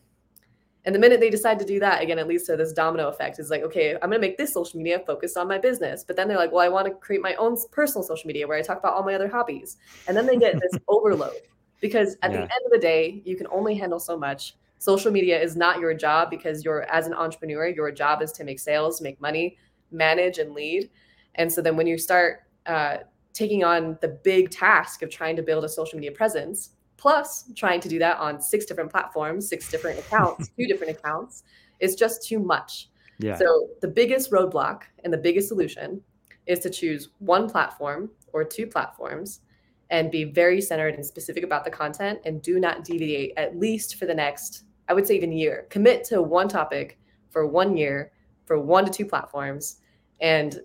and 0.86 0.94
the 0.94 1.00
minute 1.00 1.20
they 1.20 1.32
decide 1.32 1.58
to 1.60 1.65
do 1.65 1.80
that, 1.80 2.04
again, 2.04 2.20
it 2.20 2.27
leads 2.27 2.44
to 2.44 2.56
this 2.56 2.72
domino 2.72 3.08
effect. 3.08 3.39
It's 3.39 3.50
like, 3.50 3.63
okay, 3.63 3.94
I'm 3.96 4.10
going 4.10 4.12
to 4.12 4.20
make 4.20 4.38
this 4.38 4.54
social 4.54 4.77
media 4.77 5.00
focused 5.00 5.36
on 5.36 5.48
my 5.48 5.58
business. 5.58 6.04
But 6.04 6.15
then 6.15 6.27
they're 6.27 6.38
like, 6.38 6.51
well, 6.51 6.63
I 6.63 6.70
want 6.70 6.86
to 6.86 6.94
create 6.94 7.24
my 7.24 7.34
own 7.36 7.58
personal 7.72 8.04
social 8.04 8.27
media 8.27 8.48
where 8.48 8.58
I 8.58 8.62
talk 8.62 8.77
about 8.77 8.94
all 8.94 9.04
my 9.04 9.15
other 9.15 9.27
hobbies. 9.27 9.77
And 10.08 10.15
then 10.15 10.27
they 10.27 10.38
get 10.38 10.54
this 10.54 10.80
overload 10.88 11.34
because 11.82 12.18
at 12.22 12.32
the 12.32 12.42
end 12.42 12.51
of 12.65 12.72
the 12.72 12.77
day, 12.77 13.24
you 13.25 13.36
can 13.36 13.48
only 13.48 13.74
handle 13.74 14.00
so 14.00 14.15
much. 14.15 14.56
Social 14.77 15.12
media 15.12 15.42
is 15.42 15.56
not 15.56 15.80
your 15.80 15.96
job 15.96 16.30
because 16.30 16.63
you're, 16.63 16.84
as 16.84 17.08
an 17.08 17.15
entrepreneur, 17.15 17.68
your 17.68 17.92
job 17.92 18.22
is 18.22 18.32
to 18.34 18.44
make 18.44 18.60
sales, 18.60 19.01
make 19.01 19.20
money, 19.20 19.58
manage, 19.92 20.38
and 20.38 20.54
lead. 20.54 20.92
And 21.36 21.51
so 21.51 21.63
then 21.63 21.75
when 21.75 21.88
you 21.88 21.98
start 21.98 22.42
uh, 22.68 22.98
taking 23.34 23.63
on 23.63 23.98
the 24.01 24.08
big 24.08 24.51
task 24.51 25.01
of 25.01 25.10
trying 25.10 25.36
to 25.36 25.42
build 25.42 25.63
a 25.63 25.70
social 25.70 25.98
media 25.98 26.12
presence, 26.12 26.72
plus 26.97 27.45
trying 27.55 27.79
to 27.81 27.89
do 27.89 27.99
that 27.99 28.17
on 28.17 28.41
six 28.41 28.65
different 28.65 28.91
platforms, 28.91 29.47
six 29.47 29.69
different 29.69 29.99
accounts, 29.99 30.49
two 30.57 30.65
different 30.65 30.97
accounts, 30.97 31.43
is 31.79 31.95
just 31.95 32.27
too 32.27 32.39
much. 32.39 32.89
Yeah. 33.19 33.35
So 33.35 33.69
the 33.81 33.87
biggest 33.87 34.31
roadblock 34.31 34.81
and 35.03 35.13
the 35.13 35.17
biggest 35.17 35.47
solution 35.47 36.01
is 36.45 36.59
to 36.59 36.69
choose 36.69 37.09
one 37.19 37.49
platform 37.49 38.09
or 38.33 38.43
two 38.43 38.67
platforms 38.67 39.41
and 39.89 40.11
be 40.11 40.23
very 40.23 40.61
centered 40.61 40.95
and 40.95 41.05
specific 41.05 41.43
about 41.43 41.63
the 41.63 41.71
content 41.71 42.19
and 42.25 42.41
do 42.41 42.59
not 42.59 42.83
deviate 42.83 43.33
at 43.37 43.57
least 43.57 43.95
for 43.95 44.05
the 44.05 44.13
next, 44.13 44.63
I 44.89 44.93
would 44.93 45.05
say 45.05 45.15
even 45.15 45.31
year. 45.31 45.67
Commit 45.69 46.03
to 46.05 46.21
one 46.21 46.47
topic 46.47 46.99
for 47.29 47.45
one 47.47 47.77
year 47.77 48.11
for 48.45 48.59
one 48.59 48.85
to 48.85 48.91
two 48.91 49.05
platforms 49.05 49.77
and 50.21 50.61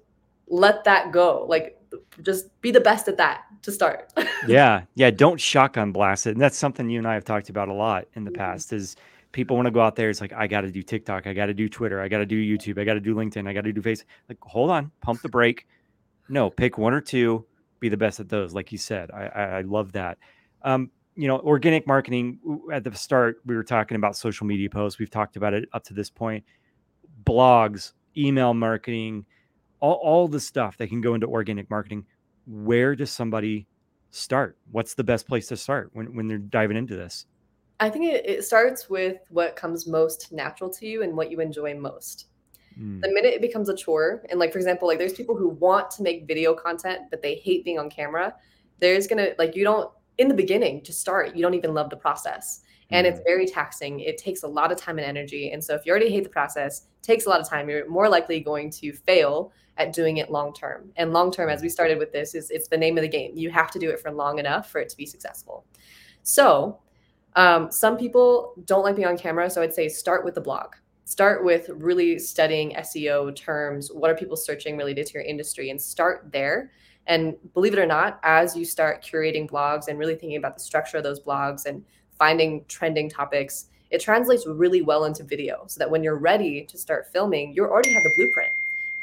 let 0.48 0.84
that 0.84 1.12
go. 1.12 1.46
Like 1.48 1.79
just 2.22 2.58
be 2.60 2.70
the 2.70 2.80
best 2.80 3.08
at 3.08 3.16
that 3.16 3.42
to 3.62 3.72
start. 3.72 4.12
yeah 4.48 4.82
yeah 4.94 5.10
don't 5.10 5.40
shotgun 5.40 5.92
blast 5.92 6.26
it 6.26 6.30
and 6.32 6.40
that's 6.40 6.56
something 6.56 6.88
you 6.88 6.98
and 6.98 7.06
i 7.08 7.14
have 7.14 7.24
talked 7.24 7.50
about 7.50 7.68
a 7.68 7.72
lot 7.72 8.06
in 8.14 8.24
the 8.24 8.30
Mhm. 8.30 8.36
past 8.36 8.72
is 8.72 8.96
people 9.32 9.54
want 9.56 9.66
to 9.66 9.70
go 9.70 9.80
out 9.80 9.96
there 9.96 10.08
it's 10.10 10.20
like 10.20 10.32
i 10.32 10.46
got 10.46 10.62
to 10.62 10.70
do 10.70 10.82
tiktok 10.82 11.26
i 11.26 11.32
got 11.34 11.46
to 11.46 11.54
do 11.54 11.68
twitter 11.68 12.00
i 12.00 12.08
got 12.08 12.18
to 12.18 12.26
do 12.26 12.36
youtube 12.36 12.78
i 12.80 12.84
got 12.84 12.94
to 12.94 13.00
do 13.00 13.14
linkedin 13.14 13.46
i 13.48 13.52
got 13.52 13.64
to 13.64 13.72
do 13.72 13.82
face 13.82 14.04
like 14.28 14.38
hold 14.42 14.70
on 14.70 14.90
pump 15.02 15.20
the 15.22 15.28
brake 15.28 15.66
no 16.28 16.48
pick 16.50 16.78
one 16.78 16.94
or 16.94 17.00
two 17.00 17.44
be 17.80 17.88
the 17.88 17.96
best 17.96 18.18
at 18.20 18.28
those 18.28 18.54
like 18.54 18.72
you 18.72 18.78
said 18.78 19.10
i 19.12 19.24
i, 19.26 19.42
I 19.58 19.60
love 19.62 19.92
that 19.92 20.18
um 20.62 20.90
you 21.16 21.28
know 21.28 21.38
organic 21.40 21.86
marketing 21.86 22.38
at 22.72 22.82
the 22.84 22.94
start 22.94 23.40
we 23.44 23.54
were 23.54 23.64
talking 23.64 23.96
about 23.96 24.16
social 24.16 24.46
media 24.46 24.70
posts 24.70 24.98
we've 24.98 25.10
talked 25.10 25.36
about 25.36 25.52
it 25.54 25.68
up 25.72 25.84
to 25.84 25.94
this 25.94 26.08
point 26.08 26.44
blogs 27.24 27.92
email 28.16 28.54
marketing 28.54 29.24
all, 29.80 29.94
all 29.94 30.28
the 30.28 30.40
stuff 30.40 30.76
that 30.78 30.88
can 30.88 31.00
go 31.00 31.14
into 31.14 31.26
organic 31.26 31.68
marketing 31.70 32.04
where 32.46 32.94
does 32.94 33.10
somebody 33.10 33.66
start 34.10 34.56
what's 34.72 34.94
the 34.94 35.04
best 35.04 35.26
place 35.26 35.46
to 35.46 35.56
start 35.56 35.90
when, 35.92 36.14
when 36.14 36.26
they're 36.26 36.38
diving 36.38 36.76
into 36.76 36.96
this 36.96 37.26
I 37.80 37.88
think 37.88 38.04
it, 38.04 38.28
it 38.28 38.44
starts 38.44 38.90
with 38.90 39.22
what 39.30 39.56
comes 39.56 39.86
most 39.86 40.30
natural 40.32 40.70
to 40.70 40.86
you 40.86 41.02
and 41.02 41.16
what 41.16 41.30
you 41.30 41.40
enjoy 41.40 41.74
most. 41.74 42.26
Mm, 42.78 43.00
The 43.00 43.08
minute 43.08 43.32
it 43.32 43.40
becomes 43.40 43.70
a 43.70 43.74
chore, 43.74 44.22
and 44.28 44.38
like 44.38 44.52
for 44.52 44.58
example, 44.58 44.86
like 44.86 44.98
there's 44.98 45.14
people 45.14 45.34
who 45.34 45.48
want 45.48 45.90
to 45.92 46.02
make 46.02 46.26
video 46.28 46.54
content, 46.54 47.02
but 47.10 47.22
they 47.22 47.36
hate 47.36 47.64
being 47.64 47.78
on 47.78 47.88
camera. 47.88 48.34
There's 48.78 49.06
gonna 49.06 49.30
like 49.38 49.56
you 49.56 49.64
don't 49.64 49.90
in 50.18 50.28
the 50.28 50.34
beginning 50.34 50.82
to 50.82 50.92
start, 50.92 51.34
you 51.34 51.42
don't 51.42 51.54
even 51.54 51.72
love 51.72 51.88
the 51.88 51.96
process. 51.96 52.60
And 52.90 53.06
it's 53.06 53.20
mm, 53.20 53.24
very 53.24 53.46
taxing. 53.46 54.00
It 54.00 54.18
takes 54.18 54.42
a 54.42 54.48
lot 54.48 54.72
of 54.72 54.78
time 54.78 54.98
and 54.98 55.06
energy. 55.06 55.50
And 55.50 55.62
so 55.62 55.74
if 55.74 55.86
you 55.86 55.90
already 55.90 56.10
hate 56.10 56.24
the 56.24 56.30
process, 56.30 56.86
it 57.00 57.02
takes 57.02 57.26
a 57.26 57.28
lot 57.28 57.40
of 57.40 57.48
time, 57.48 57.68
you're 57.68 57.88
more 57.88 58.08
likely 58.08 58.40
going 58.40 58.70
to 58.70 58.92
fail 58.92 59.52
at 59.76 59.92
doing 59.92 60.18
it 60.18 60.30
long 60.30 60.52
term. 60.52 60.90
And 60.96 61.12
long 61.12 61.32
term, 61.32 61.48
as 61.48 61.62
we 61.62 61.68
started 61.68 61.98
with 61.98 62.12
this, 62.12 62.34
is 62.34 62.50
it's 62.50 62.68
the 62.68 62.76
name 62.76 62.98
of 62.98 63.02
the 63.02 63.08
game. 63.08 63.32
You 63.34 63.50
have 63.50 63.70
to 63.72 63.78
do 63.78 63.90
it 63.90 64.00
for 64.00 64.10
long 64.10 64.38
enough 64.38 64.70
for 64.70 64.80
it 64.80 64.88
to 64.90 64.96
be 64.96 65.06
successful. 65.06 65.64
So 66.22 66.80
um, 67.36 67.70
some 67.70 67.96
people 67.96 68.54
don't 68.66 68.82
like 68.82 68.96
being 68.96 69.08
on 69.08 69.16
camera, 69.16 69.48
so 69.48 69.62
I'd 69.62 69.72
say 69.72 69.88
start 69.88 70.24
with 70.24 70.34
the 70.34 70.40
blog. 70.40 70.74
Start 71.04 71.44
with 71.44 71.68
really 71.70 72.18
studying 72.18 72.72
SEO 72.72 73.34
terms. 73.34 73.90
What 73.92 74.10
are 74.10 74.14
people 74.14 74.36
searching 74.36 74.76
related 74.76 75.06
to 75.08 75.14
your 75.14 75.22
industry? 75.22 75.70
And 75.70 75.80
start 75.80 76.30
there. 76.30 76.70
And 77.06 77.36
believe 77.54 77.72
it 77.72 77.78
or 77.78 77.86
not, 77.86 78.20
as 78.22 78.56
you 78.56 78.64
start 78.64 79.02
curating 79.02 79.50
blogs 79.50 79.88
and 79.88 79.98
really 79.98 80.14
thinking 80.14 80.36
about 80.36 80.56
the 80.56 80.62
structure 80.62 80.98
of 80.98 81.02
those 81.02 81.20
blogs 81.20 81.66
and 81.66 81.84
finding 82.20 82.64
trending 82.68 83.10
topics, 83.10 83.66
it 83.90 84.00
translates 84.00 84.46
really 84.46 84.82
well 84.82 85.06
into 85.06 85.24
video 85.24 85.64
so 85.66 85.80
that 85.80 85.90
when 85.90 86.04
you're 86.04 86.18
ready 86.18 86.64
to 86.66 86.78
start 86.78 87.08
filming, 87.12 87.52
you 87.54 87.64
already 87.64 87.92
have 87.92 88.04
the 88.04 88.12
blueprint. 88.16 88.52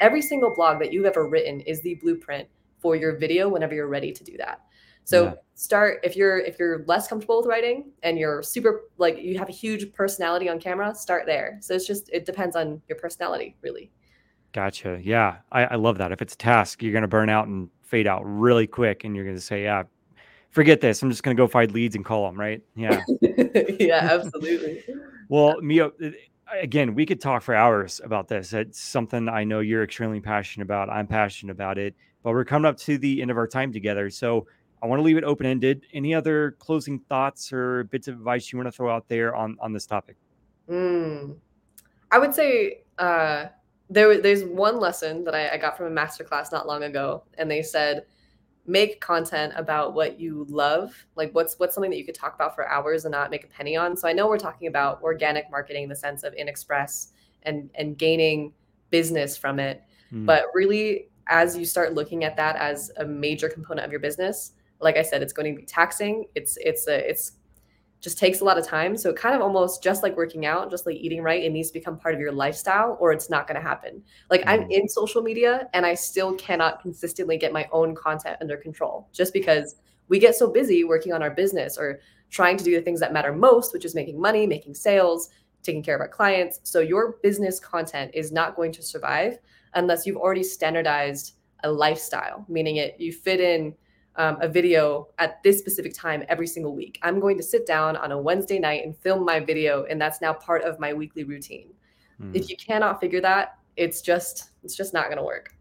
Every 0.00 0.22
single 0.22 0.54
blog 0.54 0.78
that 0.80 0.92
you've 0.92 1.04
ever 1.04 1.26
written 1.28 1.60
is 1.72 1.82
the 1.82 1.96
blueprint 1.96 2.48
for 2.78 2.96
your 2.96 3.16
video 3.18 3.48
whenever 3.48 3.74
you're 3.74 3.88
ready 3.88 4.12
to 4.12 4.24
do 4.24 4.36
that. 4.38 4.62
So 5.04 5.24
Yeah. 5.24 5.34
start 5.54 6.00
if 6.04 6.16
you're 6.16 6.38
if 6.38 6.58
you're 6.60 6.84
less 6.86 7.08
comfortable 7.08 7.38
with 7.38 7.46
writing 7.46 7.92
and 8.04 8.18
you're 8.18 8.42
super 8.42 8.82
like 8.98 9.18
you 9.18 9.36
have 9.38 9.48
a 9.48 9.52
huge 9.52 9.92
personality 9.92 10.48
on 10.48 10.58
camera, 10.60 10.94
start 10.94 11.26
there. 11.26 11.58
So 11.60 11.74
it's 11.74 11.86
just 11.86 12.08
it 12.10 12.24
depends 12.24 12.54
on 12.56 12.80
your 12.88 12.98
personality, 12.98 13.56
really. 13.62 13.90
gotcha 14.52 14.98
yeah 15.02 15.38
I, 15.52 15.64
I 15.64 15.74
love 15.76 15.98
that 15.98 16.12
if 16.12 16.22
it's 16.22 16.34
a 16.34 16.36
task 16.38 16.82
you're 16.82 16.92
going 16.92 17.02
to 17.02 17.08
burn 17.08 17.28
out 17.28 17.48
and 17.48 17.68
fade 17.82 18.06
out 18.06 18.22
really 18.24 18.66
quick 18.66 19.04
and 19.04 19.14
you're 19.14 19.24
going 19.24 19.36
to 19.36 19.42
say 19.42 19.62
yeah 19.64 19.82
forget 20.50 20.80
this 20.80 21.02
i'm 21.02 21.10
just 21.10 21.22
going 21.22 21.36
to 21.36 21.40
go 21.40 21.46
find 21.46 21.72
leads 21.72 21.94
and 21.94 22.04
call 22.04 22.26
them 22.26 22.38
right 22.38 22.62
yeah 22.74 23.02
yeah, 23.78 24.08
absolutely. 24.12 24.82
Well, 25.28 25.60
Mio, 25.60 25.92
uh, 26.02 26.10
again, 26.60 26.94
we 26.94 27.06
could 27.06 27.20
talk 27.20 27.42
for 27.42 27.54
hours 27.54 28.00
about 28.04 28.28
this. 28.28 28.52
It's 28.52 28.80
something 28.80 29.28
I 29.28 29.44
know 29.44 29.60
you're 29.60 29.84
extremely 29.84 30.20
passionate 30.20 30.64
about. 30.64 30.90
I'm 30.90 31.06
passionate 31.06 31.52
about 31.52 31.78
it, 31.78 31.94
but 32.22 32.32
we're 32.32 32.44
coming 32.44 32.66
up 32.66 32.76
to 32.78 32.98
the 32.98 33.22
end 33.22 33.30
of 33.30 33.36
our 33.36 33.46
time 33.46 33.72
together. 33.72 34.10
So 34.10 34.46
I 34.82 34.86
want 34.86 35.00
to 35.00 35.04
leave 35.04 35.16
it 35.16 35.24
open 35.24 35.46
ended. 35.46 35.84
Any 35.92 36.14
other 36.14 36.52
closing 36.58 37.00
thoughts 37.00 37.52
or 37.52 37.84
bits 37.84 38.08
of 38.08 38.14
advice 38.14 38.52
you 38.52 38.58
want 38.58 38.68
to 38.68 38.72
throw 38.72 38.94
out 38.94 39.08
there 39.08 39.34
on, 39.34 39.56
on 39.60 39.72
this 39.72 39.86
topic? 39.86 40.16
Mm. 40.70 41.36
I 42.10 42.18
would 42.18 42.34
say 42.34 42.82
uh, 42.98 43.46
there 43.90 44.20
there's 44.20 44.44
one 44.44 44.80
lesson 44.80 45.24
that 45.24 45.34
I, 45.34 45.50
I 45.50 45.56
got 45.56 45.76
from 45.76 45.86
a 45.86 45.90
master 45.90 46.24
class 46.24 46.52
not 46.52 46.66
long 46.66 46.84
ago, 46.84 47.24
and 47.36 47.50
they 47.50 47.62
said 47.62 48.04
make 48.68 49.00
content 49.00 49.52
about 49.56 49.94
what 49.94 50.20
you 50.20 50.46
love, 50.48 50.94
like 51.16 51.34
what's 51.34 51.58
what's 51.58 51.74
something 51.74 51.90
that 51.90 51.98
you 51.98 52.04
could 52.04 52.14
talk 52.14 52.34
about 52.34 52.54
for 52.54 52.68
hours 52.68 53.04
and 53.04 53.12
not 53.12 53.30
make 53.30 53.44
a 53.44 53.48
penny 53.48 53.76
on. 53.76 53.96
So 53.96 54.06
I 54.06 54.12
know 54.12 54.28
we're 54.28 54.38
talking 54.38 54.68
about 54.68 55.02
organic 55.02 55.50
marketing 55.50 55.84
in 55.84 55.88
the 55.88 55.96
sense 55.96 56.22
of 56.22 56.34
InXpress 56.34 57.08
and 57.42 57.70
and 57.74 57.98
gaining 57.98 58.52
business 58.90 59.36
from 59.36 59.58
it, 59.58 59.82
Mm, 60.12 60.26
but 60.26 60.46
really 60.54 61.08
as 61.26 61.56
you 61.56 61.64
start 61.64 61.94
looking 61.94 62.24
at 62.24 62.36
that 62.36 62.56
as 62.56 62.90
a 62.96 63.04
major 63.04 63.48
component 63.48 63.84
of 63.84 63.90
your 63.90 64.00
business, 64.00 64.52
like 64.80 64.96
I 64.96 65.02
said, 65.02 65.22
it's 65.22 65.32
going 65.32 65.54
to 65.54 65.60
be 65.60 65.66
taxing. 65.66 66.26
It's 66.34 66.56
it's 66.60 66.86
a 66.88 67.08
it's 67.08 67.32
just 68.00 68.18
takes 68.18 68.40
a 68.40 68.44
lot 68.44 68.56
of 68.58 68.66
time. 68.66 68.96
So 68.96 69.10
it 69.10 69.16
kind 69.16 69.34
of 69.34 69.40
almost 69.42 69.82
just 69.82 70.02
like 70.02 70.16
working 70.16 70.46
out, 70.46 70.70
just 70.70 70.86
like 70.86 70.96
eating 70.96 71.22
right, 71.22 71.42
it 71.42 71.50
needs 71.50 71.68
to 71.68 71.74
become 71.74 71.98
part 71.98 72.14
of 72.14 72.20
your 72.20 72.30
lifestyle 72.32 72.96
or 73.00 73.12
it's 73.12 73.28
not 73.28 73.48
going 73.48 73.60
to 73.60 73.66
happen. 73.66 74.02
Like 74.30 74.44
I'm 74.46 74.60
Mm. 74.64 74.70
in 74.70 74.88
social 74.88 75.20
media 75.22 75.68
and 75.74 75.84
I 75.84 75.94
still 75.94 76.34
cannot 76.34 76.80
consistently 76.80 77.36
get 77.36 77.52
my 77.52 77.68
own 77.72 77.94
content 77.96 78.36
under 78.40 78.56
control 78.56 79.08
just 79.12 79.32
because 79.32 79.76
we 80.08 80.18
get 80.18 80.36
so 80.36 80.48
busy 80.48 80.84
working 80.84 81.12
on 81.12 81.22
our 81.22 81.30
business 81.30 81.76
or 81.76 82.00
trying 82.30 82.56
to 82.56 82.64
do 82.64 82.74
the 82.74 82.82
things 82.82 83.00
that 83.00 83.12
matter 83.12 83.32
most, 83.32 83.72
which 83.72 83.84
is 83.84 83.94
making 83.94 84.20
money, 84.20 84.46
making 84.46 84.74
sales, 84.74 85.30
taking 85.62 85.82
care 85.82 85.96
of 85.96 86.00
our 86.00 86.08
clients. 86.08 86.60
So 86.62 86.80
your 86.80 87.16
business 87.22 87.58
content 87.58 88.12
is 88.14 88.30
not 88.30 88.54
going 88.54 88.70
to 88.72 88.82
survive 88.82 89.38
unless 89.74 90.06
you've 90.06 90.16
already 90.16 90.44
standardized 90.44 91.34
a 91.64 91.72
lifestyle, 91.72 92.44
meaning 92.48 92.76
it 92.76 92.94
you 92.98 93.12
fit 93.12 93.40
in 93.40 93.74
um, 94.18 94.36
a 94.40 94.48
video 94.48 95.08
at 95.18 95.42
this 95.42 95.58
specific 95.58 95.94
time 95.94 96.24
every 96.28 96.46
single 96.46 96.74
week. 96.74 96.98
I'm 97.02 97.20
going 97.20 97.36
to 97.36 97.42
sit 97.42 97.66
down 97.66 97.96
on 97.96 98.12
a 98.12 98.20
Wednesday 98.20 98.58
night 98.58 98.84
and 98.84 98.96
film 98.96 99.24
my 99.24 99.40
video, 99.40 99.84
and 99.84 100.00
that's 100.00 100.20
now 100.20 100.32
part 100.32 100.64
of 100.64 100.78
my 100.78 100.92
weekly 100.92 101.24
routine. 101.24 101.72
mm. 102.20 102.34
If 102.34 102.50
you 102.50 102.56
cannot 102.56 103.00
figure 103.00 103.20
that, 103.20 103.58
it's 103.76 104.02
just 104.02 104.50
it's 104.64 104.76
just 104.76 104.92
not 104.92 105.04
going 105.04 105.18
to 105.18 105.22
work. 105.22 105.54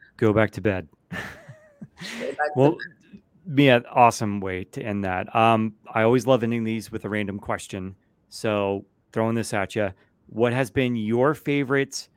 Go 0.16 0.32
back 0.32 0.52
to 0.52 0.60
bed. 0.60 0.88
Back 1.10 2.56
well, 2.56 2.76
Mia, 3.44 3.82
awesome 3.92 4.40
way 4.40 4.64
to 4.64 4.82
end 4.82 5.04
that. 5.04 5.34
Um, 5.34 5.74
I 5.92 6.02
always 6.02 6.26
love 6.26 6.44
ending 6.44 6.62
these 6.62 6.92
with 6.92 7.04
a 7.04 7.08
random 7.08 7.38
question. 7.38 7.96
So 8.28 8.84
throwing 9.12 9.34
this 9.34 9.52
at 9.52 9.74
you, 9.74 9.92
what 10.26 10.52
has 10.52 10.70
been 10.70 10.94
your 10.94 11.34
favorite 11.34 12.08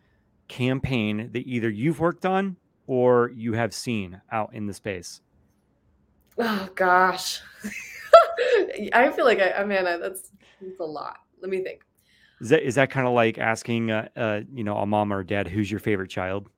campaign 0.48 1.32
that 1.34 1.48
either 1.48 1.70
you've 1.70 2.00
worked 2.00 2.26
on 2.26 2.58
or 2.86 3.32
you 3.34 3.54
have 3.54 3.74
seen 3.74 4.22
out 4.32 4.54
in 4.54 4.68
the 4.68 4.74
space? 4.74 5.22
Oh 6.38 6.70
gosh, 6.76 7.42
I 8.94 9.12
feel 9.16 9.26
like 9.26 9.40
I, 9.40 9.52
I 9.52 9.66
mean 9.66 9.86
I- 9.86 9.98
that's 9.98 10.32
that's 10.62 10.80
a 10.80 10.86
lot. 10.86 11.18
Let 11.42 11.50
me 11.50 11.62
think. 11.64 11.84
Is 12.42 12.50
that 12.50 12.64
is 12.64 12.76
that 12.76 12.90
kind 12.90 13.08
of 13.08 13.14
like 13.14 13.38
asking, 13.38 13.92
uh, 13.92 14.08
uh, 14.16 14.42
you 14.54 14.64
know, 14.64 14.78
a 14.78 14.86
mom 14.86 15.14
or 15.14 15.20
a 15.20 15.26
dad 15.26 15.48
who's 15.48 15.72
your 15.72 15.80
favorite 15.80 16.10
child? 16.10 16.50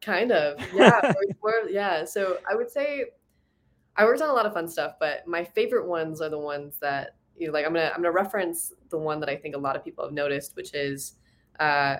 Kind 0.00 0.32
of, 0.32 0.58
yeah. 0.74 1.12
yeah. 1.68 2.04
So 2.04 2.38
I 2.50 2.54
would 2.54 2.70
say 2.70 3.06
I 3.96 4.04
worked 4.04 4.22
on 4.22 4.30
a 4.30 4.32
lot 4.32 4.46
of 4.46 4.52
fun 4.52 4.68
stuff, 4.68 4.94
but 4.98 5.26
my 5.26 5.44
favorite 5.44 5.86
ones 5.86 6.20
are 6.20 6.28
the 6.28 6.38
ones 6.38 6.78
that 6.80 7.16
you 7.36 7.46
know, 7.46 7.52
like 7.52 7.66
I'm 7.66 7.72
gonna 7.74 7.90
I'm 7.94 8.02
gonna 8.02 8.12
reference 8.12 8.72
the 8.90 8.98
one 8.98 9.20
that 9.20 9.28
I 9.28 9.36
think 9.36 9.54
a 9.54 9.58
lot 9.58 9.76
of 9.76 9.84
people 9.84 10.04
have 10.04 10.12
noticed, 10.12 10.56
which 10.56 10.74
is 10.74 11.14
uh, 11.60 11.96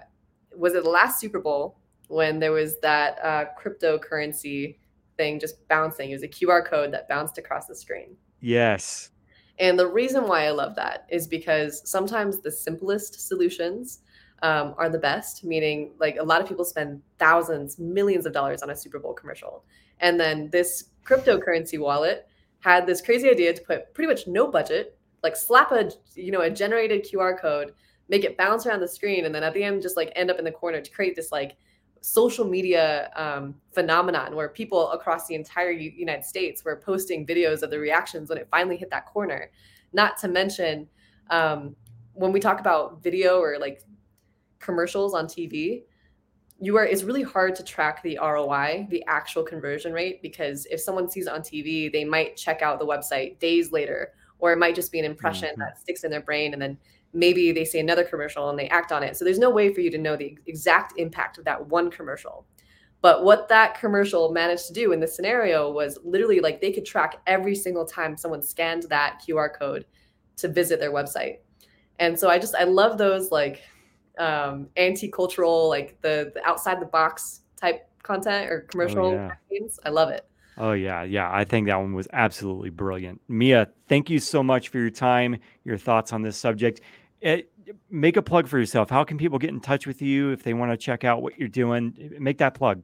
was 0.57 0.75
it 0.75 0.85
the 0.85 0.91
last 0.91 1.21
Super 1.21 1.41
Bowl 1.41 1.79
when 2.09 2.39
there 2.39 2.53
was 2.53 2.79
that 2.81 3.19
uh, 3.23 3.45
cryptocurrency 3.61 4.77
thing 5.17 5.41
just 5.41 5.67
bouncing? 5.69 6.11
It 6.11 6.15
was 6.15 6.23
a 6.23 6.29
QR 6.29 6.65
code 6.65 6.93
that 6.93 7.09
bounced 7.09 7.39
across 7.39 7.67
the 7.67 7.75
screen. 7.75 8.17
Yes. 8.41 9.11
And 9.59 9.79
the 9.79 9.87
reason 9.87 10.27
why 10.27 10.47
I 10.47 10.51
love 10.51 10.75
that 10.77 11.07
is 11.11 11.27
because 11.27 11.89
sometimes 11.89 12.41
the 12.41 12.51
simplest 12.51 13.27
solutions 13.27 14.01
um, 14.43 14.75
are 14.77 14.89
the 14.89 14.99
best, 14.99 15.45
meaning 15.45 15.93
like 15.99 16.17
a 16.19 16.23
lot 16.23 16.41
of 16.41 16.49
people 16.49 16.65
spend 16.65 17.01
thousands, 17.19 17.79
millions 17.79 18.27
of 18.27 18.33
dollars 18.33 18.63
on 18.63 18.71
a 18.71 18.77
Super 18.77 18.99
Bowl 18.99 19.15
commercial. 19.15 19.65
And 20.01 20.19
then 20.19 20.51
this 20.51 20.91
cryptocurrency 21.05 21.79
wallet 21.79 22.27
had 22.61 22.87
this 22.87 23.01
crazy 23.01 23.31
idea 23.31 23.53
to 23.55 23.63
put 23.63 23.95
pretty 23.95 24.09
much 24.09 24.27
no 24.27 24.51
budget, 24.51 24.99
like 25.23 25.37
slap 25.37 25.71
a 25.73 25.91
you 26.15 26.33
know 26.33 26.41
a 26.41 26.51
generated 26.51 27.07
QR 27.07 27.39
code, 27.39 27.73
make 28.09 28.25
it 28.25 28.37
bounce 28.37 28.67
around 28.67 28.81
the 28.81 28.89
screen, 28.89 29.25
and 29.25 29.35
then 29.35 29.45
at 29.45 29.55
the 29.55 29.63
end 29.63 29.81
just 29.83 29.97
like 29.97 30.13
end 30.17 30.31
up 30.31 30.39
in 30.39 30.45
the 30.45 30.51
corner 30.51 30.81
to 30.81 30.91
create 30.91 31.15
this 31.15 31.31
like 31.31 31.57
social 32.05 32.45
media 32.45 33.11
um, 33.17 33.55
phenomenon 33.73 34.37
where 34.37 34.51
people 34.51 34.91
across 34.91 35.27
the 35.27 35.35
entire 35.35 35.71
U- 35.71 35.91
United 35.97 36.23
States 36.23 36.63
were 36.63 36.77
posting 36.77 37.27
videos 37.27 37.63
of 37.63 37.71
the 37.71 37.79
reactions 37.79 38.29
when 38.29 38.37
it 38.37 38.47
finally 38.51 38.77
hit 38.77 38.91
that 38.91 39.07
corner. 39.07 39.51
Not 39.95 40.19
to 40.19 40.29
mention 40.29 40.87
um, 41.31 41.75
when 42.13 42.31
we 42.31 42.41
talk 42.41 42.61
about 42.61 43.03
video 43.03 43.39
or 43.39 43.57
like 43.59 43.83
commercials 44.59 45.15
on 45.15 45.25
TV, 45.25 45.85
you 46.61 46.77
are 46.77 46.85
it's 46.85 47.05
really 47.05 47.23
hard 47.23 47.55
to 47.55 47.65
track 47.65 48.03
the 48.03 48.19
ROI, 48.21 48.87
the 48.91 49.03
actual 49.07 49.43
conversion 49.43 49.91
rate, 49.91 50.21
because 50.21 50.67
if 50.67 50.81
someone 50.81 51.09
sees 51.09 51.27
it 51.27 51.33
on 51.33 51.41
TV, 51.41 51.91
they 51.91 52.05
might 52.05 52.37
check 52.37 52.61
out 52.61 52.79
the 52.79 52.87
website 52.87 53.39
days 53.39 53.73
later, 53.73 54.13
or 54.41 54.53
it 54.53 54.59
might 54.59 54.75
just 54.75 54.93
be 54.93 54.99
an 54.99 55.07
impression 55.07 55.49
mm-hmm. 55.53 55.61
that 55.63 55.81
sticks 55.81 56.05
in 56.05 56.11
their 56.11 56.21
brain 56.21 56.53
and 56.53 56.61
then 56.61 56.77
maybe 57.15 57.53
they 57.53 57.65
see 57.65 57.79
another 57.79 58.05
commercial 58.05 58.51
and 58.51 58.59
they 58.59 58.69
act 58.69 58.93
on 58.93 59.03
it. 59.03 59.17
So 59.17 59.25
there's 59.25 59.39
no 59.39 59.51
way 59.51 59.73
for 59.73 59.81
you 59.81 59.91
to 59.91 59.99
know 59.99 60.17
the 60.17 60.37
exact 60.47 60.99
impact 60.99 61.39
of 61.39 61.45
that 61.45 61.67
one 61.69 61.91
commercial. 61.91 62.47
But 63.01 63.23
what 63.23 63.49
that 63.49 63.79
commercial 63.79 64.33
managed 64.33 64.67
to 64.69 64.73
do 64.73 64.93
in 64.93 65.01
this 65.01 65.15
scenario 65.15 65.71
was 65.71 65.99
literally 66.05 66.41
like 66.41 66.61
they 66.61 66.73
could 66.73 66.87
track 66.87 67.21
every 67.27 67.55
single 67.55 67.85
time 67.85 68.17
someone 68.17 68.43
scanned 68.43 68.85
that 68.85 69.21
QR 69.27 69.51
code 69.57 69.85
to 70.37 70.49
visit 70.49 70.81
their 70.81 70.93
website. 70.93 71.39
And 71.99 72.19
so 72.19 72.29
I 72.29 72.39
just 72.39 72.55
I 72.55 72.65
love 72.65 72.99
those 72.99 73.31
like 73.31 73.63
um, 74.19 74.69
anti-cultural, 74.77 75.69
like 75.69 76.01
the, 76.01 76.33
the 76.35 76.43
outside 76.47 76.81
the 76.81 76.87
box 76.87 77.43
type 77.57 77.87
content 78.03 78.51
or 78.51 78.61
commercial 78.63 79.07
oh, 79.07 79.13
yeah. 79.13 79.29
campaigns. 79.29 79.79
I 79.85 79.91
love 79.91 80.11
it. 80.11 80.27
Oh 80.57 80.73
yeah, 80.73 81.03
yeah. 81.03 81.29
I 81.33 81.45
think 81.45 81.67
that 81.67 81.77
one 81.77 81.95
was 81.95 82.07
absolutely 82.13 82.71
brilliant. 82.71 83.21
Mia, 83.29 83.69
thank 83.89 84.09
you 84.09 84.19
so 84.19 84.43
much 84.43 84.69
for 84.69 84.79
your 84.79 84.91
time, 84.91 85.37
your 85.65 85.77
thoughts 85.77 86.13
on 86.13 86.23
this 86.23 86.37
subject. 86.37 86.81
It, 87.25 87.51
eh, 87.67 87.73
make 87.91 88.17
a 88.17 88.23
plug 88.23 88.47
for 88.47 88.59
yourself. 88.59 88.91
How 88.91 89.03
can 89.03 89.17
people 89.17 89.39
get 89.39 89.51
in 89.51 89.61
touch 89.61 89.87
with 89.87 90.03
you 90.03 90.31
if 90.31 90.43
they 90.43 90.55
want 90.55 90.71
to 90.71 90.77
check 90.77 91.05
out 91.05 91.23
what 91.23 91.39
you're 91.39 91.49
doing? 91.49 92.15
Make 92.21 92.39
that 92.39 92.55
plug. 92.55 92.83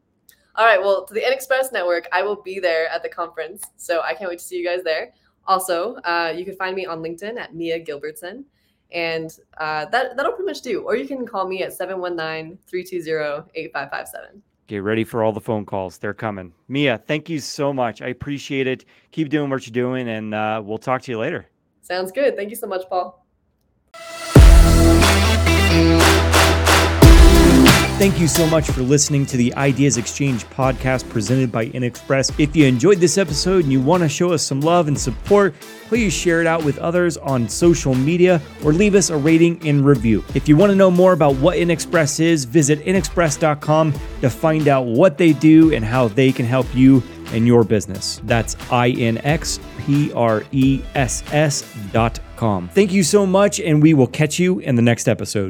All 0.57 0.65
right. 0.65 0.81
Well, 0.81 1.05
to 1.05 1.15
the 1.15 1.21
InXpress 1.21 1.73
Network, 1.73 2.09
I 2.13 2.23
will 2.23 2.43
be 2.43 2.59
there 2.59 2.89
at 2.89 3.03
the 3.03 3.09
conference, 3.09 3.65
so 3.77 4.01
I 4.01 4.15
can't 4.15 4.31
wait 4.31 4.39
to 4.39 4.45
see 4.45 4.57
you 4.57 4.67
guys 4.67 4.83
there. 4.83 5.13
Also, 5.47 5.97
uh, 6.05 6.33
you 6.35 6.45
can 6.45 6.57
find 6.57 6.75
me 6.75 6.87
on 6.87 7.01
LinkedIn 7.01 7.39
at 7.39 7.55
Mia 7.55 7.85
Gilbertson. 7.85 8.45
And 8.93 9.31
uh, 9.59 9.87
that, 9.87 10.17
that'll 10.17 10.33
pretty 10.33 10.47
much 10.47 10.63
do. 10.63 10.83
Or 10.83 10.97
you 10.97 11.07
can 11.07 11.27
call 11.27 11.47
me 11.47 11.63
at 11.63 11.73
719 11.73 12.59
320 12.67 13.51
8557. 13.55 14.43
Get 14.67 14.83
ready 14.83 15.05
for 15.05 15.23
all 15.23 15.33
the 15.33 15.41
phone 15.41 15.67
calls. 15.67 15.99
They're 15.99 16.15
coming. 16.15 16.53
Mia, 16.69 16.99
thank 16.99 17.29
you 17.29 17.41
so 17.41 17.73
much. 17.73 18.03
I 18.03 18.09
appreciate 18.09 18.67
it. 18.67 18.85
Keep 19.11 19.29
doing 19.29 19.51
what 19.51 19.67
you're 19.67 19.73
doing, 19.73 20.09
and 20.09 20.33
uh, 20.35 20.63
we'll 20.65 20.79
talk 20.79 21.03
to 21.03 21.11
you 21.11 21.19
later. 21.19 21.47
Sounds 21.81 22.13
good. 22.13 22.37
Thank 22.37 22.51
you 22.51 22.57
so 22.57 22.69
much, 22.69 22.89
Paul. 22.89 23.27
Thank 28.01 28.19
you 28.19 28.29
so 28.29 28.47
much 28.47 28.71
for 28.71 28.81
listening 28.81 29.27
to 29.27 29.37
the 29.37 29.53
Ideas 29.57 29.99
Xchange 29.99 30.47
podcast 30.47 31.07
presented 31.11 31.53
by 31.53 31.67
InXpress. 31.67 32.33
If 32.41 32.57
you 32.57 32.65
enjoyed 32.65 32.97
this 32.97 33.19
episode 33.19 33.65
and 33.65 33.71
you 33.71 33.79
want 33.79 34.03
to 34.03 34.09
show 34.09 34.33
us 34.33 34.43
some 34.43 34.63
love 34.63 34.89
and 34.89 34.99
support, 34.99 35.55
please 35.85 36.11
share 36.11 36.41
it 36.41 36.47
out 36.47 36.65
with 36.65 36.79
others 36.79 37.19
on 37.19 37.47
social 37.47 37.95
media 37.95 38.41
or 38.65 38.73
leave 38.73 38.95
us 38.95 39.11
a 39.11 39.17
rating 39.19 39.61
and 39.69 39.85
review. 39.85 40.25
If 40.35 40.49
you 40.49 40.57
want 40.57 40.71
to 40.71 40.77
know 40.77 40.91
more 40.91 41.13
about 41.13 41.37
what 41.37 41.59
InXpress 41.59 42.21
is, 42.21 42.47
visit 42.47 42.83
inxpress.com 42.87 43.93
to 44.23 44.31
find 44.31 44.67
out 44.67 44.87
what 44.87 45.19
they 45.19 45.35
do 45.35 45.75
and 45.75 45.85
how 45.85 46.09
they 46.09 46.33
can 46.33 46.47
help 46.47 46.75
you 46.75 47.03
and 47.33 47.47
your 47.47 47.65
business. 47.65 48.19
That's 48.25 48.57
I 48.71 48.93
N 48.93 49.19
X 49.19 49.61
P 49.81 50.11
R 50.15 50.43
E 50.53 50.83
S 50.95 51.23
S 51.33 51.71
dot 51.93 52.19
com. 52.37 52.69
Thank 52.69 52.95
you 52.95 53.03
so 53.03 53.27
much, 53.27 53.61
and 53.61 53.83
we 53.83 53.93
will 53.93 54.07
catch 54.07 54.39
you 54.39 54.59
in 54.61 54.75
the 54.75 54.83
next 54.83 55.07
episode. 55.07 55.49